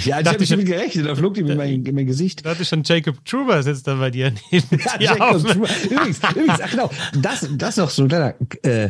[0.06, 2.44] Ja, ich habe nicht damit gerechnet, da flog die mir mein, in mein Gesicht.
[2.44, 4.68] Da hatte schon Jacob Truber sitzt da bei dir neben
[5.00, 5.70] ja, Jacob Truber.
[5.88, 8.34] Übrigens, übrigens, ach genau, das, das noch so ein kleiner
[8.64, 8.90] äh,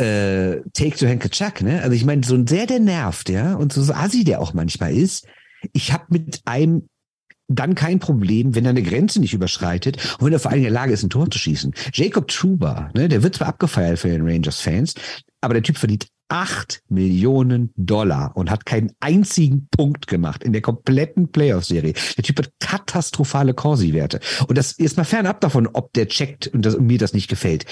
[0.00, 1.82] äh, Take to Henke Chuck, ne?
[1.82, 4.54] Also ich meine, so ein sehr, der nervt, ja, und so, so assi der auch
[4.54, 5.26] manchmal ist.
[5.72, 6.88] Ich habe mit einem
[7.48, 10.64] dann kein Problem, wenn er eine Grenze nicht überschreitet und wenn er vor allem in
[10.64, 11.74] der Lage ist, ein Tor zu schießen.
[11.92, 14.94] Jacob Truba, ne, der wird zwar abgefeiert für den Rangers-Fans,
[15.40, 20.62] aber der Typ verdient acht Millionen Dollar und hat keinen einzigen Punkt gemacht in der
[20.62, 21.94] kompletten Playoff-Serie.
[22.16, 24.20] Der Typ hat katastrophale Corsi-Werte.
[24.46, 27.28] Und das ist mal fernab davon, ob der checkt und, das, und mir das nicht
[27.28, 27.66] gefällt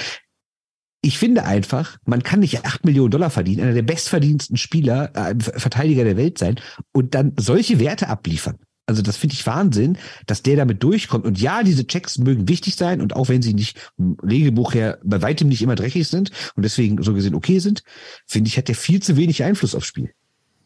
[1.01, 5.35] ich finde einfach, man kann nicht acht Millionen Dollar verdienen, einer der bestverdiensten Spieler, äh,
[5.39, 6.61] Verteidiger der Welt sein
[6.93, 8.59] und dann solche Werte abliefern.
[8.87, 11.27] Also das finde ich Wahnsinn, dass der damit durchkommt.
[11.27, 14.99] Und ja, diese Checks mögen wichtig sein und auch wenn sie nicht im Regelbuch her
[15.05, 17.83] bei weitem nicht immer dreckig sind und deswegen so gesehen okay sind,
[18.27, 20.11] finde ich, hat der viel zu wenig Einfluss aufs Spiel.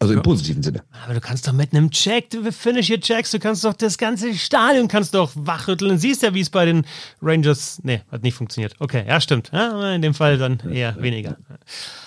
[0.03, 0.82] Also im positiven Sinne.
[1.05, 3.96] Aber du kannst doch mit einem Check, du finish your Checks, du kannst doch das
[3.98, 5.96] ganze Stadion kannst doch wachrütteln.
[5.96, 6.84] Siehst ja, wie es bei den
[7.22, 8.74] Rangers, nee, hat nicht funktioniert.
[8.80, 9.50] Okay, ja, stimmt.
[9.53, 11.36] Ja, in dem Fall dann eher weniger.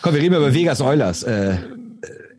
[0.02, 1.24] Komm, wir reden über Vegas Oilers.
[1.24, 1.56] Äh,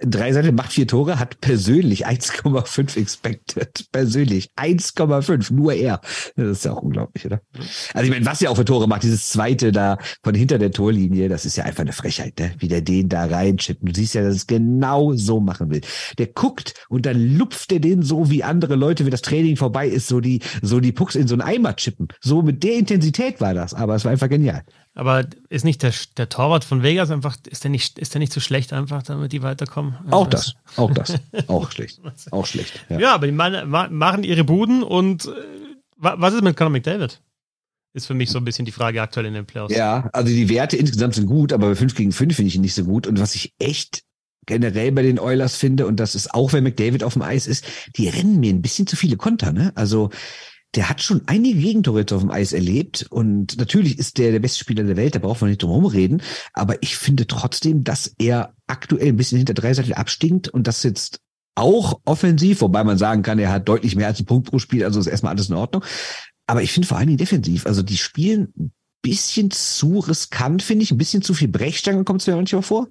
[0.00, 3.86] drei Seiten macht vier Tore, hat persönlich 1,5 expected.
[3.92, 6.00] Persönlich 1,5, nur er.
[6.36, 7.40] Das ist ja auch unglaublich, oder?
[7.94, 10.70] Also ich meine, was er auch für Tore macht, dieses zweite da von hinter der
[10.70, 12.52] Torlinie, das ist ja einfach eine Frechheit, ne?
[12.58, 13.80] Wie der den da reinschippt.
[13.82, 15.80] Du siehst ja, dass es genau so machen will.
[16.18, 19.88] Der guckt und dann lupft er den so wie andere Leute, wenn das Training vorbei
[19.88, 22.08] ist, so die, so die Pucks in so einen Eimer chippen.
[22.20, 24.62] So mit der Intensität war das, aber es war einfach genial.
[24.96, 28.32] Aber ist nicht der, der Torwart von Vegas einfach, ist der nicht, ist der nicht
[28.32, 29.96] so schlecht einfach, damit die weiterkommen?
[30.06, 31.14] Also auch das, auch das,
[31.48, 32.80] auch schlecht, auch schlecht.
[32.88, 35.30] Ja, ja aber die machen ihre Buden und äh,
[35.98, 37.20] was ist mit Conor McDavid?
[37.92, 39.74] Ist für mich so ein bisschen die Frage aktuell in den Playoffs.
[39.74, 42.62] Ja, also die Werte insgesamt sind gut, aber bei 5 gegen 5 finde ich ihn
[42.62, 43.06] nicht so gut.
[43.06, 44.02] Und was ich echt
[44.46, 47.66] generell bei den Oilers finde, und das ist auch, wenn McDavid auf dem Eis ist,
[47.96, 49.72] die rennen mir ein bisschen zu viele Konter, ne?
[49.74, 50.10] Also
[50.76, 54.60] der hat schon einige Gegentore auf dem Eis erlebt und natürlich ist der der beste
[54.60, 56.22] Spieler der Welt, da braucht man nicht drum herum reden,
[56.52, 61.20] aber ich finde trotzdem, dass er aktuell ein bisschen hinter Dreiseitel abstinkt und das jetzt
[61.56, 64.84] auch offensiv, wobei man sagen kann, er hat deutlich mehr als einen Punkt pro Spiel,
[64.84, 65.82] also ist erstmal alles in Ordnung.
[66.46, 68.72] Aber ich finde vor allen Dingen defensiv, also die spielen ein
[69.02, 72.88] bisschen zu riskant, finde ich, ein bisschen zu viel Brechstange kommt es mir manchmal vor.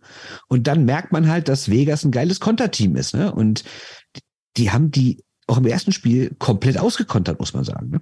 [0.48, 3.32] Und dann merkt man halt, dass Vegas ein geiles Konterteam ist, ne?
[3.32, 3.64] Und
[4.58, 7.90] die haben die auch im ersten Spiel komplett ausgekontert, muss man sagen.
[7.90, 8.02] Ne?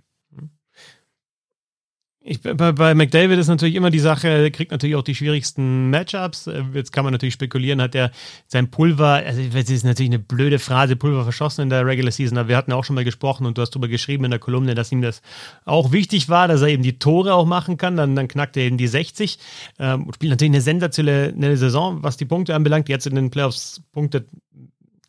[2.25, 5.89] Ich, bei, bei McDavid ist natürlich immer die Sache, er kriegt natürlich auch die schwierigsten
[5.89, 6.49] Matchups.
[6.73, 8.11] Jetzt kann man natürlich spekulieren, hat er
[8.47, 12.37] sein Pulver, also das ist natürlich eine blöde Phrase, Pulver verschossen in der Regular Season,
[12.37, 14.73] aber wir hatten auch schon mal gesprochen und du hast darüber geschrieben in der Kolumne,
[14.73, 15.21] dass ihm das
[15.65, 17.97] auch wichtig war, dass er eben die Tore auch machen kann.
[17.97, 19.37] Dann, dann knackt er eben die 60
[19.79, 22.87] ähm, spielt natürlich eine sensationelle Saison, was die Punkte anbelangt.
[22.87, 24.29] Jetzt in den Playoffs punktet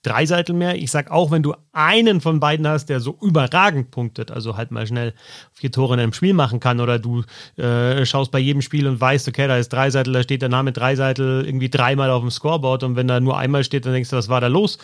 [0.04, 0.76] drei Seiten mehr.
[0.76, 4.70] Ich sag auch, wenn du einen von beiden hast, der so überragend punktet, also halt
[4.70, 5.14] mal schnell
[5.52, 7.22] vier Tore in einem Spiel machen kann, oder du
[7.56, 10.72] äh, schaust bei jedem Spiel und weißt, okay, da ist Dreiseitel, da steht der Name
[10.72, 14.16] Dreiseitel irgendwie dreimal auf dem Scoreboard und wenn da nur einmal steht, dann denkst du,
[14.16, 14.78] was war da los?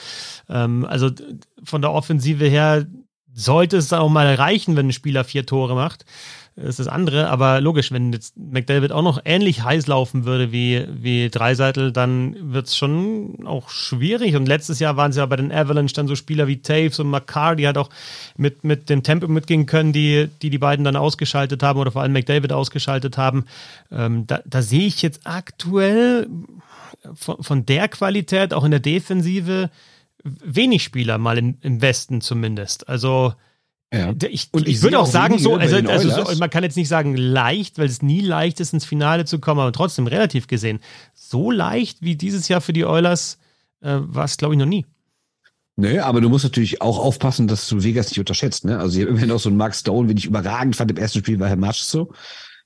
[0.48, 1.10] Ähm, also
[1.62, 2.86] von der Offensive her
[3.32, 6.04] sollte es auch mal reichen, wenn ein Spieler vier Tore macht
[6.62, 7.28] ist das andere.
[7.28, 12.52] Aber logisch, wenn jetzt McDavid auch noch ähnlich heiß laufen würde wie, wie Dreiseitel, dann
[12.52, 14.36] wird es schon auch schwierig.
[14.36, 17.10] Und letztes Jahr waren es ja bei den Avalanche dann so Spieler wie Taves und
[17.10, 17.90] McCarr, die halt auch
[18.36, 22.02] mit, mit dem Tempo mitgehen können, die, die die beiden dann ausgeschaltet haben oder vor
[22.02, 23.44] allem McDavid ausgeschaltet haben.
[23.90, 26.28] Ähm, da, da sehe ich jetzt aktuell
[27.14, 29.70] von, von der Qualität, auch in der Defensive,
[30.22, 32.88] wenig Spieler, mal im, im Westen zumindest.
[32.88, 33.34] Also
[33.92, 34.14] ja.
[34.28, 36.88] Ich, und ich, ich würde auch sagen, so, also, also so, man kann jetzt nicht
[36.88, 40.78] sagen leicht, weil es nie leicht ist, ins Finale zu kommen, aber trotzdem relativ gesehen,
[41.14, 43.38] so leicht wie dieses Jahr für die Oilers
[43.80, 44.86] äh, war es, glaube ich, noch nie.
[45.76, 48.64] Nö, aber du musst natürlich auch aufpassen, dass du Vegas nicht unterschätzt.
[48.64, 48.78] Ne?
[48.78, 51.20] Also, ich habe immerhin auch so einen Mark Stone, den ich überragend fand im ersten
[51.20, 52.12] Spiel, war Herr Matsch so.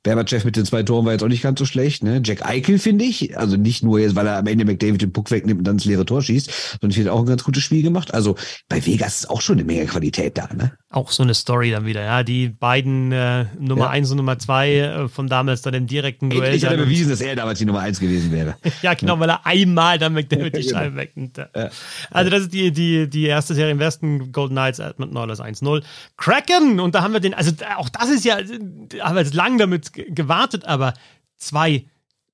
[0.04, 2.04] Berbatschew mit den zwei Toren war jetzt auch nicht ganz so schlecht.
[2.04, 2.20] Ne?
[2.22, 5.30] Jack Eichel finde ich, also nicht nur jetzt, weil er am Ende McDavid den Puck
[5.30, 7.82] wegnimmt und dann ins leere Tor schießt, sondern ich finde auch ein ganz gutes Spiel
[7.82, 8.12] gemacht.
[8.12, 8.36] Also
[8.68, 10.46] bei Vegas ist auch schon eine Menge Qualität da.
[10.54, 10.72] Ne?
[10.90, 12.22] Auch so eine Story dann wieder, ja.
[12.22, 13.90] Die beiden äh, Nummer ja.
[13.90, 16.54] eins und Nummer zwei äh, von damals dann im direkten Duell.
[16.54, 18.56] Ich habe bewiesen, dass er damals die Nummer eins gewesen wäre.
[18.82, 19.20] ja, genau, ja.
[19.20, 20.78] weil er einmal dann McDavid die genau.
[20.78, 21.38] Scheibe wegnimmt.
[21.38, 21.70] Ja.
[22.10, 25.82] Also das ist die, die, die erste Serie im Westen, Golden Knights, Edmonton Oilers 1-0.
[26.18, 26.78] Kraken!
[26.78, 29.93] Und da haben wir den, also auch das ist ja, haben wir jetzt lang damit
[29.94, 30.94] gewartet, aber
[31.36, 31.86] zwei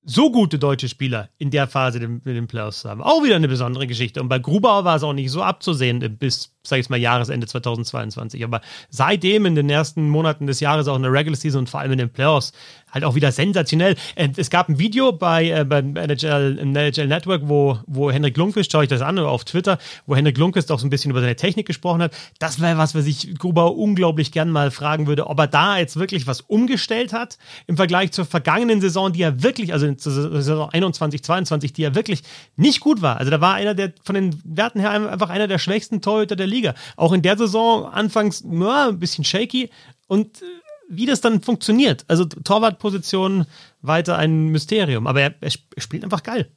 [0.03, 3.01] so gute deutsche Spieler in der Phase mit den Playoffs zu haben.
[3.03, 4.21] Auch wieder eine besondere Geschichte.
[4.21, 8.43] Und bei Grubauer war es auch nicht so abzusehen bis sag ich mal, Jahresende 2022.
[8.43, 11.79] Aber seitdem in den ersten Monaten des Jahres auch in der Regular Season und vor
[11.79, 12.53] allem in den Playoffs
[12.91, 13.95] halt auch wieder sensationell.
[14.15, 18.71] Äh, es gab ein Video bei äh, beim NHL, NHL Network, wo, wo Henrik Lundqvist,
[18.71, 21.35] schaue ich das an, auf Twitter, wo Henrik Lundqvist auch so ein bisschen über seine
[21.35, 22.13] Technik gesprochen hat.
[22.39, 25.97] Das wäre was, was ich Grubauer unglaublich gern mal fragen würde, ob er da jetzt
[25.97, 27.37] wirklich was umgestellt hat
[27.67, 31.95] im Vergleich zur vergangenen Saison, die er wirklich, also zur Saison 21, 22, die er
[31.95, 32.23] wirklich
[32.55, 33.17] nicht gut war.
[33.17, 36.47] Also da war einer der von den Werten her einfach einer der schwächsten Torhüter der
[36.51, 36.75] Liga.
[36.95, 39.69] Auch in der Saison anfangs ja, ein bisschen shaky
[40.07, 40.45] und äh,
[40.89, 42.05] wie das dann funktioniert.
[42.07, 43.45] Also Torwartposition
[43.81, 46.51] weiter ein Mysterium, aber er, er spielt einfach geil.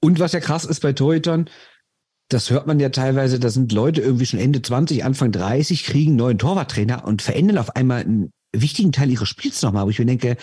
[0.00, 1.48] Und was ja krass ist bei Torhütern,
[2.28, 6.16] das hört man ja teilweise, da sind Leute irgendwie schon Ende 20, Anfang 30, kriegen
[6.16, 10.06] neuen Torwarttrainer und verändern auf einmal einen wichtigen Teil ihres Spiels nochmal, wo ich mir
[10.06, 10.36] denke,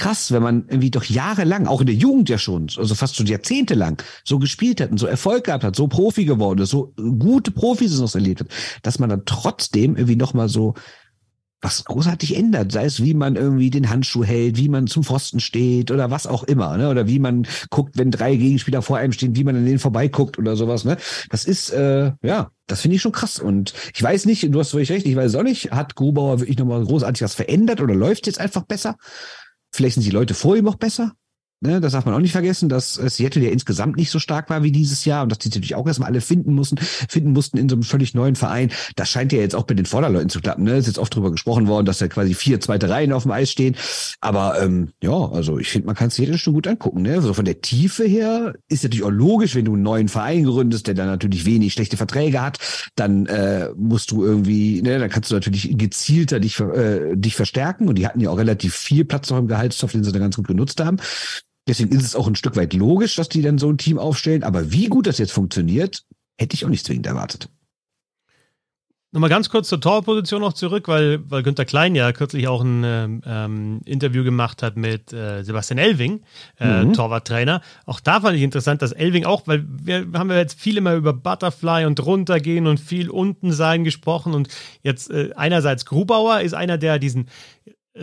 [0.00, 3.26] krass, wenn man irgendwie doch jahrelang, auch in der Jugend ja schon, also fast schon
[3.26, 7.50] jahrzehntelang so gespielt hat und so Erfolg gehabt hat, so Profi geworden ist, so gute
[7.50, 8.48] Profis noch erlebt hat,
[8.82, 10.72] dass man dann trotzdem irgendwie nochmal so
[11.60, 15.38] was großartig ändert, sei es wie man irgendwie den Handschuh hält, wie man zum Pfosten
[15.38, 16.88] steht oder was auch immer, ne?
[16.88, 20.38] Oder wie man guckt, wenn drei Gegenspieler vor einem stehen, wie man an denen vorbeiguckt
[20.38, 20.96] oder sowas, ne?
[21.28, 23.38] Das ist äh, ja, das finde ich schon krass.
[23.38, 26.56] Und ich weiß nicht, du hast völlig recht, ich weiß auch nicht, hat Grubauer wirklich
[26.56, 28.96] nochmal großartig was verändert oder läuft jetzt einfach besser?
[29.72, 31.14] Vielleicht sind die Leute vor ihm auch besser.
[31.62, 34.62] Ne, das darf man auch nicht vergessen, dass Seattle ja insgesamt nicht so stark war
[34.62, 37.68] wie dieses Jahr und dass die natürlich auch erstmal alle finden mussten, finden mussten in
[37.68, 38.70] so einem völlig neuen Verein.
[38.96, 40.64] Das scheint ja jetzt auch bei den Vorderleuten zu klappen.
[40.64, 40.72] Ne?
[40.72, 43.32] Es ist jetzt oft drüber gesprochen worden, dass da quasi vier zweite Reihen auf dem
[43.32, 43.76] Eis stehen.
[44.22, 47.02] Aber ähm, ja, also ich finde, man kann Seattle schon gut angucken.
[47.02, 47.12] Ne?
[47.12, 50.86] Also von der Tiefe her ist natürlich auch logisch, wenn du einen neuen Verein gründest,
[50.86, 52.58] der dann natürlich wenig schlechte Verträge hat,
[52.96, 57.86] dann äh, musst du irgendwie, ne, dann kannst du natürlich gezielter dich, äh, dich verstärken.
[57.86, 60.36] Und die hatten ja auch relativ viel Platz noch im Gehaltstopf, den sie da ganz
[60.36, 60.96] gut genutzt haben.
[61.68, 64.42] Deswegen ist es auch ein Stück weit logisch, dass die dann so ein Team aufstellen.
[64.42, 66.04] Aber wie gut das jetzt funktioniert,
[66.38, 67.48] hätte ich auch nicht zwingend erwartet.
[69.12, 72.84] Nochmal ganz kurz zur Torposition noch zurück, weil, weil Günther Klein ja kürzlich auch ein
[72.84, 76.22] ähm, ähm, Interview gemacht hat mit äh, Sebastian Elving,
[76.60, 76.92] äh, mhm.
[76.92, 77.60] Torwarttrainer.
[77.86, 80.94] Auch da fand ich interessant, dass Elving auch, weil wir haben ja jetzt viel immer
[80.94, 84.48] über Butterfly und runtergehen und viel unten sein gesprochen und
[84.82, 87.26] jetzt äh, einerseits Grubauer ist einer, der diesen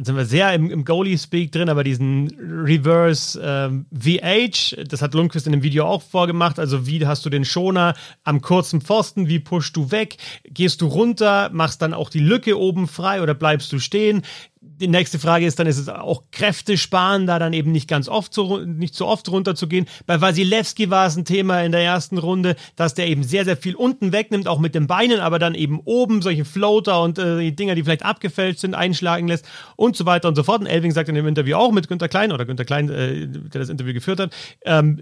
[0.04, 2.30] sind wir sehr im, im Goalie-Speak drin, aber diesen
[2.66, 6.60] Reverse ähm, VH, das hat Lundqvist in dem Video auch vorgemacht.
[6.60, 9.28] Also, wie hast du den Schoner am kurzen Pfosten?
[9.28, 10.18] Wie pushst du weg?
[10.44, 11.50] Gehst du runter?
[11.52, 14.24] Machst dann auch die Lücke oben frei oder bleibst du stehen?
[14.62, 18.08] Die nächste Frage ist dann, ist es auch Kräfte sparen, da dann eben nicht ganz
[18.08, 19.88] oft so, nicht so oft runterzugehen.
[20.06, 23.58] Bei Wasilewski war es ein Thema in der ersten Runde, dass der eben sehr, sehr
[23.58, 27.40] viel unten wegnimmt, auch mit den Beinen, aber dann eben oben solche Floater und äh,
[27.40, 29.46] die Dinger, die vielleicht abgefälscht sind, einschlagen lässt
[29.76, 30.62] und so weiter und so fort.
[30.62, 33.62] Und Elving sagt in dem Interview auch mit Günter Klein oder Günter Klein, äh, der
[33.62, 34.34] das Interview geführt hat,
[34.66, 35.02] ähm,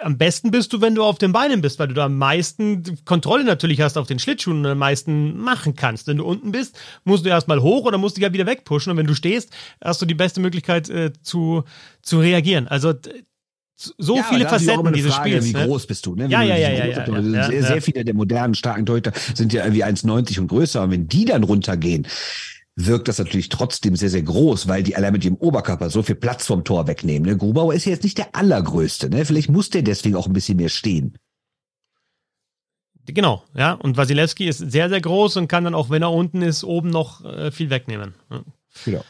[0.00, 2.82] am besten bist du, wenn du auf den Beinen bist, weil du da am meisten
[3.04, 6.06] Kontrolle natürlich hast auf den Schlittschuhen und am meisten machen kannst.
[6.06, 8.90] Wenn du unten bist, musst du erstmal hoch oder musst dich ja wieder wegpushen.
[8.90, 9.50] Und wenn du stehst,
[9.82, 11.64] hast du die beste Möglichkeit äh, zu,
[12.02, 12.68] zu reagieren.
[12.68, 12.94] Also
[13.76, 15.46] so ja, viele Facetten dieses Frage, Spiels.
[15.46, 15.66] Wie ne?
[15.66, 16.14] groß bist du?
[16.14, 16.28] Ne?
[16.28, 19.64] Ja, ja, ja, ja, ja, ja, sehr, sehr viele der modernen, starken Torhüter sind ja
[19.64, 20.82] irgendwie 1,90 und größer.
[20.82, 22.06] Und wenn die dann runtergehen,
[22.76, 26.16] wirkt das natürlich trotzdem sehr, sehr groß, weil die allein mit dem Oberkörper so viel
[26.16, 27.28] Platz vom Tor wegnehmen.
[27.28, 27.36] Ne?
[27.36, 29.10] Grubauer ist ja jetzt nicht der allergrößte.
[29.10, 29.24] Ne?
[29.24, 31.16] Vielleicht muss der deswegen auch ein bisschen mehr stehen.
[33.06, 33.72] Genau, ja.
[33.72, 36.88] Und Wasilewski ist sehr, sehr groß und kann dann auch, wenn er unten ist, oben
[36.88, 38.14] noch äh, viel wegnehmen.
[38.30, 38.42] Ja.
[38.84, 39.04] Genau.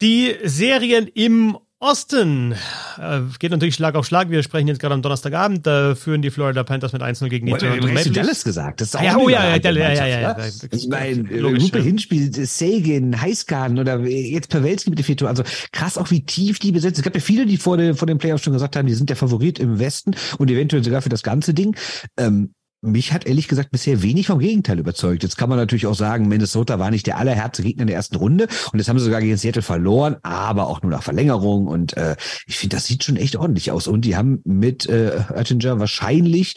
[0.00, 2.56] Die Serien im Osten
[2.98, 4.30] äh, geht natürlich Schlag auf Schlag.
[4.30, 5.64] Wir sprechen jetzt gerade am Donnerstagabend.
[5.64, 8.12] Da führen die Florida Panthers mit 1-0 gegen die oh, Toronto Maple Leafs.
[8.12, 8.80] Dallas gesagt.
[8.80, 10.36] Das ist auch ja, oh, ja, ja, ja, ja, ja, ja,
[10.72, 15.30] Ich meine, Lupe Hinspiel, Sagan, Heiskanen oder jetzt Pawelski mit den vier Toren.
[15.30, 16.98] Also krass auch, wie tief die besetzt.
[16.98, 19.08] Es gab ja viele, die vor den, vor den Playoffs schon gesagt haben, die sind
[19.08, 21.76] der Favorit im Westen und eventuell sogar für das ganze Ding.
[22.16, 25.22] Ähm, mich hat ehrlich gesagt bisher wenig vom Gegenteil überzeugt.
[25.22, 28.16] Jetzt kann man natürlich auch sagen, Minnesota war nicht der allerhärteste Gegner in der ersten
[28.16, 31.96] Runde und jetzt haben sie sogar gegen Seattle verloren, aber auch nur nach Verlängerung und
[31.96, 32.16] äh,
[32.46, 36.54] ich finde, das sieht schon echt ordentlich aus und die haben mit äh, Oettinger wahrscheinlich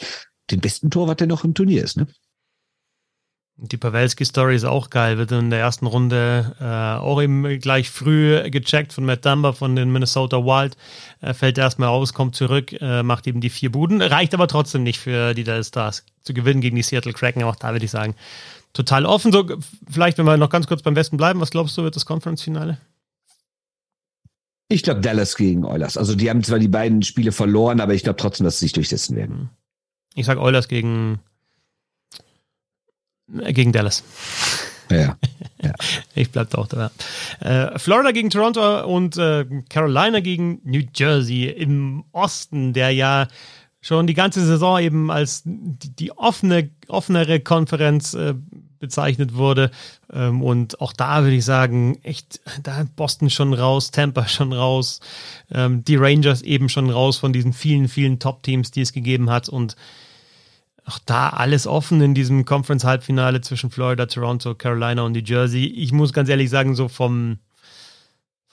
[0.50, 2.06] den besten Torwart, der noch im Turnier ist, ne?
[3.56, 5.18] Die Pawelski-Story ist auch geil.
[5.18, 9.76] Wird in der ersten Runde äh, auch eben gleich früh gecheckt von Matt Dumba von
[9.76, 10.76] den Minnesota Wild.
[11.20, 14.00] Äh, fällt erstmal aus, kommt zurück, äh, macht eben die vier Buden.
[14.00, 17.42] Reicht aber trotzdem nicht für die Dallas Stars zu gewinnen gegen die Seattle Kraken.
[17.44, 18.14] Auch da würde ich sagen,
[18.72, 19.32] total offen.
[19.32, 19.46] So,
[19.88, 22.78] vielleicht, wenn wir noch ganz kurz beim Westen bleiben, was glaubst du, wird das Conference-Finale?
[24.68, 25.98] Ich glaube Dallas gegen Oilers.
[25.98, 28.72] Also die haben zwar die beiden Spiele verloren, aber ich glaube trotzdem, dass sie sich
[28.72, 29.50] durchsetzen werden.
[30.14, 31.20] Ich sage Oilers gegen
[33.28, 34.02] gegen Dallas.
[34.90, 35.16] Ja.
[35.62, 35.72] ja.
[36.14, 36.90] Ich bleib da auch da.
[37.40, 43.28] Äh, Florida gegen Toronto und äh, Carolina gegen New Jersey im Osten, der ja
[43.80, 48.34] schon die ganze Saison eben als die, die offene, offenere Konferenz äh,
[48.78, 49.70] bezeichnet wurde.
[50.12, 55.00] Ähm, und auch da würde ich sagen, echt, da Boston schon raus, Tampa schon raus,
[55.50, 59.48] ähm, die Rangers eben schon raus von diesen vielen, vielen Top-Teams, die es gegeben hat.
[59.48, 59.76] Und
[60.84, 65.66] auch da alles offen in diesem Conference-Halbfinale zwischen Florida, Toronto, Carolina und New Jersey.
[65.66, 67.38] Ich muss ganz ehrlich sagen, so vom,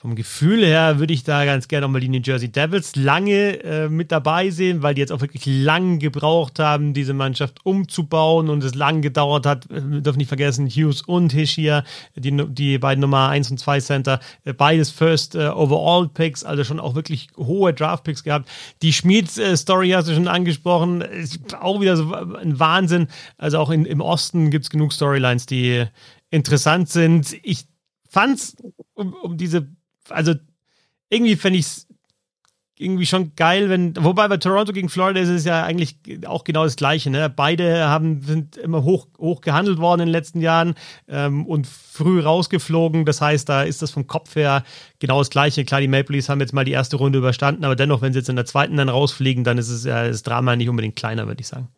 [0.00, 3.90] vom Gefühl her würde ich da ganz gerne nochmal die New Jersey Devils lange äh,
[3.90, 8.64] mit dabei sehen, weil die jetzt auch wirklich lang gebraucht haben, diese Mannschaft umzubauen und
[8.64, 9.68] es lang gedauert hat.
[9.68, 11.84] Wir dürfen nicht vergessen, Hughes und Hischier,
[12.16, 16.64] die, die beiden Nummer 1 und 2 Center, äh, beides First äh, Overall Picks, also
[16.64, 18.48] schon auch wirklich hohe Draft Picks gehabt.
[18.80, 23.08] Die Schmieds-Story hast du schon angesprochen, ist auch wieder so ein Wahnsinn.
[23.36, 25.84] Also auch in, im Osten gibt es genug Storylines, die
[26.30, 27.36] interessant sind.
[27.42, 27.66] Ich
[28.08, 28.56] fand's
[28.94, 29.68] um, um diese
[30.10, 30.34] also
[31.08, 31.86] irgendwie fände ich es
[32.80, 36.64] irgendwie schon geil, wenn, wobei bei Toronto gegen Florida ist es ja eigentlich auch genau
[36.64, 37.10] das Gleiche.
[37.10, 37.28] Ne?
[37.28, 40.74] Beide haben, sind immer hoch, hoch gehandelt worden in den letzten Jahren
[41.06, 43.04] ähm, und früh rausgeflogen.
[43.04, 44.64] Das heißt, da ist das vom Kopf her
[44.98, 45.64] genau das Gleiche.
[45.64, 48.20] Klar, die Maple Leafs haben jetzt mal die erste Runde überstanden, aber dennoch, wenn sie
[48.20, 51.26] jetzt in der zweiten dann rausfliegen, dann ist es ja das Drama nicht unbedingt kleiner,
[51.26, 51.68] würde ich sagen.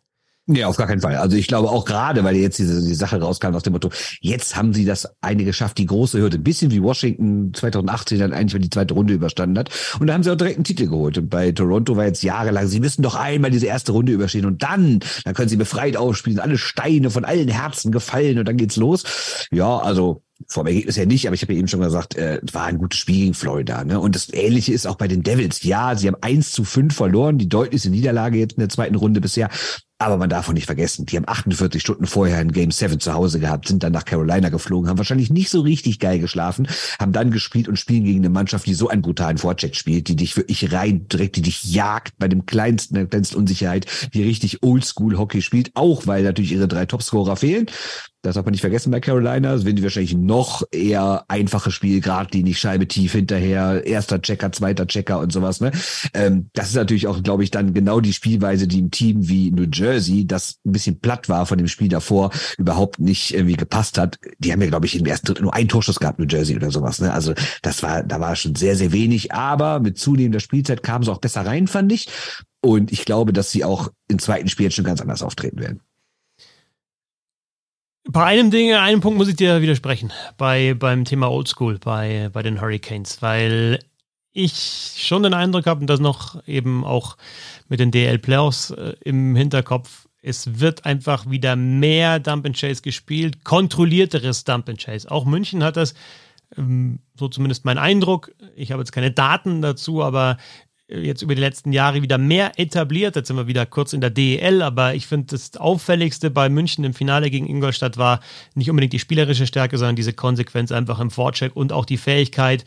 [0.47, 1.17] Nee, auf gar keinen Fall.
[1.17, 3.91] Also ich glaube auch gerade, weil jetzt diese die Sache rauskam aus dem Motto,
[4.21, 8.33] jetzt haben sie das eine geschafft, die große Hürde, ein bisschen wie Washington 2018 dann
[8.33, 9.71] eigentlich mal die zweite Runde überstanden hat.
[10.01, 11.17] Und da haben sie auch direkt einen Titel geholt.
[11.17, 14.65] Und bei Toronto war jetzt jahrelang, sie müssen doch einmal diese erste Runde überstehen und
[14.65, 18.77] dann, dann können sie befreit aufspielen, alle Steine von allen Herzen gefallen und dann geht's
[18.77, 19.05] los.
[19.53, 22.65] Ja, also vom Ergebnis her nicht, aber ich habe ja eben schon gesagt, äh, war
[22.65, 23.85] ein gutes Spiel gegen Florida.
[23.85, 24.01] Ne?
[24.01, 25.63] Und das Ähnliche ist auch bei den Devils.
[25.63, 29.21] Ja, sie haben eins zu fünf verloren, die deutlichste Niederlage jetzt in der zweiten Runde
[29.21, 29.51] bisher.
[30.03, 33.15] Aber man darf auch nicht vergessen, die haben 48 Stunden vorher ein Game 7 zu
[33.15, 36.67] Hause gehabt, sind dann nach Carolina geflogen, haben wahrscheinlich nicht so richtig geil geschlafen,
[36.99, 40.17] haben dann gespielt und spielen gegen eine Mannschaft, die so einen brutalen Vorcheck spielt, die
[40.17, 44.65] dich wirklich rein direkt, die dich jagt bei dem kleinsten, der kleinsten Unsicherheit, die richtig
[44.65, 47.67] Oldschool Hockey spielt, auch weil natürlich ihre drei Topscorer fehlen.
[48.23, 49.53] Das darf man nicht vergessen bei Carolina.
[49.53, 54.87] Das werden die wahrscheinlich noch eher einfaches Spiel, geradlinig, Scheibe tief hinterher, erster Checker, zweiter
[54.87, 55.61] Checker und sowas.
[55.61, 55.73] Ne?
[56.15, 59.51] Ähm, das ist natürlich auch, glaube ich, dann genau die Spielweise, die im Team wie
[59.51, 63.99] New Jersey, das ein bisschen platt war von dem Spiel davor, überhaupt nicht irgendwie gepasst
[63.99, 64.19] hat.
[64.39, 66.71] Die haben ja, glaube ich, im ersten Drittel nur einen Torschuss gehabt, New Jersey oder
[66.71, 67.01] sowas.
[67.01, 67.13] Ne?
[67.13, 69.33] Also das war, da war schon sehr, sehr wenig.
[69.33, 72.09] Aber mit zunehmender Spielzeit kamen sie auch besser rein, fand ich.
[72.61, 75.81] Und ich glaube, dass sie auch im zweiten Spiel jetzt schon ganz anders auftreten werden.
[78.09, 80.13] Bei einem Ding, einem Punkt muss ich dir widersprechen.
[80.37, 83.79] Bei, beim Thema Oldschool, bei, bei den Hurricanes, weil
[84.33, 87.17] ich schon den Eindruck habe, und das noch eben auch
[87.69, 93.45] mit den DL-Playoffs äh, im Hinterkopf, es wird einfach wieder mehr Dump and Chase gespielt,
[93.45, 95.11] kontrollierteres Dump and Chase.
[95.11, 95.95] Auch München hat das,
[96.57, 98.33] ähm, so zumindest mein Eindruck.
[98.55, 100.39] Ich habe jetzt keine Daten dazu, aber
[100.89, 103.17] jetzt über die letzten Jahre wieder mehr etabliert.
[103.17, 106.85] Jetzt sind wir wieder kurz in der DEL, aber ich finde, das Auffälligste bei München
[106.85, 108.21] im Finale gegen Ingolstadt war
[108.55, 112.65] nicht unbedingt die spielerische Stärke, sondern diese Konsequenz einfach im Vorcheck und auch die Fähigkeit,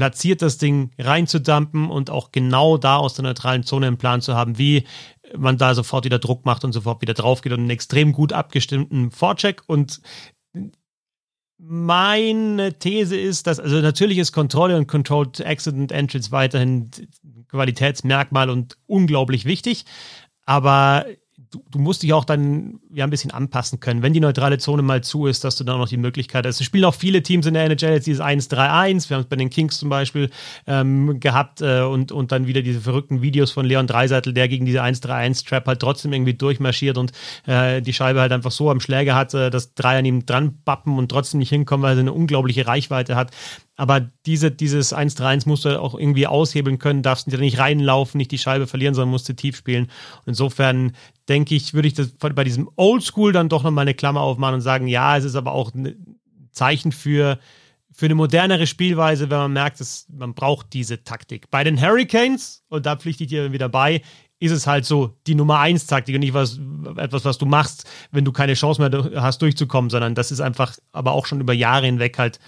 [0.00, 4.34] platziert das Ding reinzudumpen und auch genau da aus der neutralen Zone einen Plan zu
[4.34, 4.86] haben, wie
[5.36, 8.32] man da sofort wieder Druck macht und sofort wieder drauf geht und einen extrem gut
[8.32, 9.60] abgestimmten Vorcheck.
[9.66, 10.00] Und
[11.58, 16.90] meine These ist, dass, also natürlich ist Kontrolle und Controlled Accident Entrance weiterhin
[17.48, 19.84] Qualitätsmerkmal und unglaublich wichtig,
[20.46, 21.04] aber
[21.50, 24.02] du, du, musst dich auch dann ja ein bisschen anpassen können.
[24.02, 26.60] Wenn die neutrale Zone mal zu ist, dass du dann auch noch die Möglichkeit hast.
[26.60, 29.08] Es spielen auch viele Teams in der NHL jetzt dieses 1-3-1.
[29.08, 30.30] Wir haben es bei den Kings zum Beispiel
[30.66, 34.64] ähm, gehabt äh, und, und dann wieder diese verrückten Videos von Leon Dreiseitel, der gegen
[34.64, 37.12] diese 1-3-1-Trap halt trotzdem irgendwie durchmarschiert und
[37.46, 40.58] äh, die Scheibe halt einfach so am Schläger hat, äh, dass drei an ihm dran
[40.64, 43.32] bappen und trotzdem nicht hinkommen, weil er eine unglaubliche Reichweite hat.
[43.80, 48.36] Aber diese, dieses 1-3-1 musst du auch irgendwie aushebeln können, darfst nicht reinlaufen, nicht die
[48.36, 49.84] Scheibe verlieren, sondern musst du tief spielen.
[49.84, 50.92] Und insofern
[51.30, 54.60] denke ich, würde ich das bei diesem Oldschool dann doch nochmal eine Klammer aufmachen und
[54.60, 56.18] sagen, ja, es ist aber auch ein
[56.52, 57.38] Zeichen für,
[57.90, 61.50] für eine modernere Spielweise, wenn man merkt, dass man braucht diese Taktik.
[61.50, 64.02] Bei den Hurricanes, und da pflichte ich dir wieder bei,
[64.40, 66.58] ist es halt so die Nummer 1 Taktik und nicht was,
[66.96, 70.76] etwas, was du machst, wenn du keine Chance mehr hast, durchzukommen, sondern das ist einfach
[70.92, 72.40] aber auch schon über Jahre hinweg halt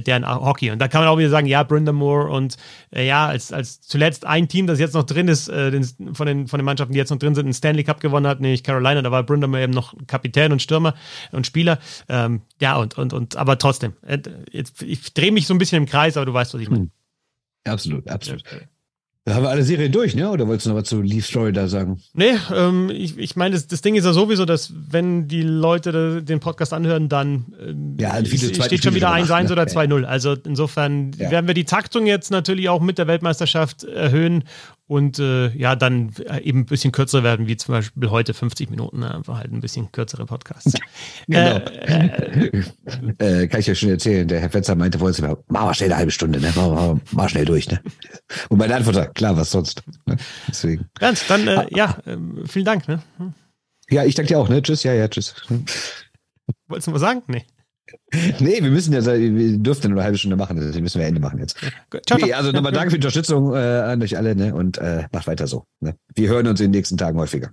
[0.00, 0.70] deren Hockey.
[0.70, 2.56] Und da kann man auch wieder sagen, ja, Brindamore und
[2.94, 5.84] äh, ja, als, als zuletzt ein Team, das jetzt noch drin ist, äh, den,
[6.14, 8.40] von, den, von den Mannschaften, die jetzt noch drin sind, einen Stanley Cup gewonnen hat,
[8.40, 10.94] nämlich Carolina, da war Brindamore eben noch Kapitän und Stürmer
[11.32, 11.78] und Spieler.
[12.08, 14.18] Ähm, ja, und, und, und, aber trotzdem, äh,
[14.52, 16.84] jetzt, ich drehe mich so ein bisschen im Kreis, aber du weißt, was ich meine.
[16.84, 16.90] Hm.
[17.64, 18.42] Absolut, absolut.
[19.26, 20.30] Da haben wir alle Serien durch, ne?
[20.30, 22.00] Oder wolltest du noch was zu Leaf Florida sagen?
[22.14, 26.22] Nee, ähm, ich, ich meine, das, das Ding ist ja sowieso, dass wenn die Leute
[26.22, 29.52] den Podcast anhören, dann ähm, ja, also steht schon wieder 1-1 ne?
[29.52, 30.04] oder 2-0.
[30.04, 31.32] Also insofern ja.
[31.32, 34.44] werden wir die Taktung jetzt natürlich auch mit der Weltmeisterschaft erhöhen
[34.88, 38.70] und äh, ja, dann äh, eben ein bisschen kürzer werden, wie zum Beispiel heute 50
[38.70, 39.12] Minuten, ne?
[39.12, 40.74] einfach halt ein bisschen kürzere Podcasts.
[41.26, 41.56] genau.
[41.56, 42.62] Äh, äh,
[43.42, 45.98] äh, kann ich ja schon erzählen, der Herr Fetzer meinte vorhin, mach mal schnell eine
[45.98, 46.52] halbe Stunde, ne?
[46.54, 47.68] mach, mach, mach schnell durch.
[47.68, 47.80] Ne?
[48.48, 49.82] Und meine Antwort war, klar, was sonst.
[50.06, 50.16] Ne?
[50.48, 50.88] Deswegen.
[51.00, 52.16] Ganz, dann äh, ja, äh,
[52.46, 52.86] vielen Dank.
[52.86, 53.02] Ne?
[53.90, 54.48] Ja, ich danke dir auch.
[54.48, 54.62] Ne?
[54.62, 55.34] Tschüss, ja, ja, tschüss.
[56.68, 57.22] Wolltest du was sagen?
[57.26, 57.44] Nee.
[58.40, 61.20] Nee, wir müssen ja, wir dürften nur eine halbe Stunde machen, deswegen müssen wir Ende
[61.20, 61.56] machen jetzt.
[62.06, 64.54] Ciao, nee, also nochmal danke für die Unterstützung äh, an euch alle ne?
[64.54, 65.66] und äh, macht weiter so.
[65.80, 65.96] Ne?
[66.14, 67.52] Wir hören uns in den nächsten Tagen häufiger.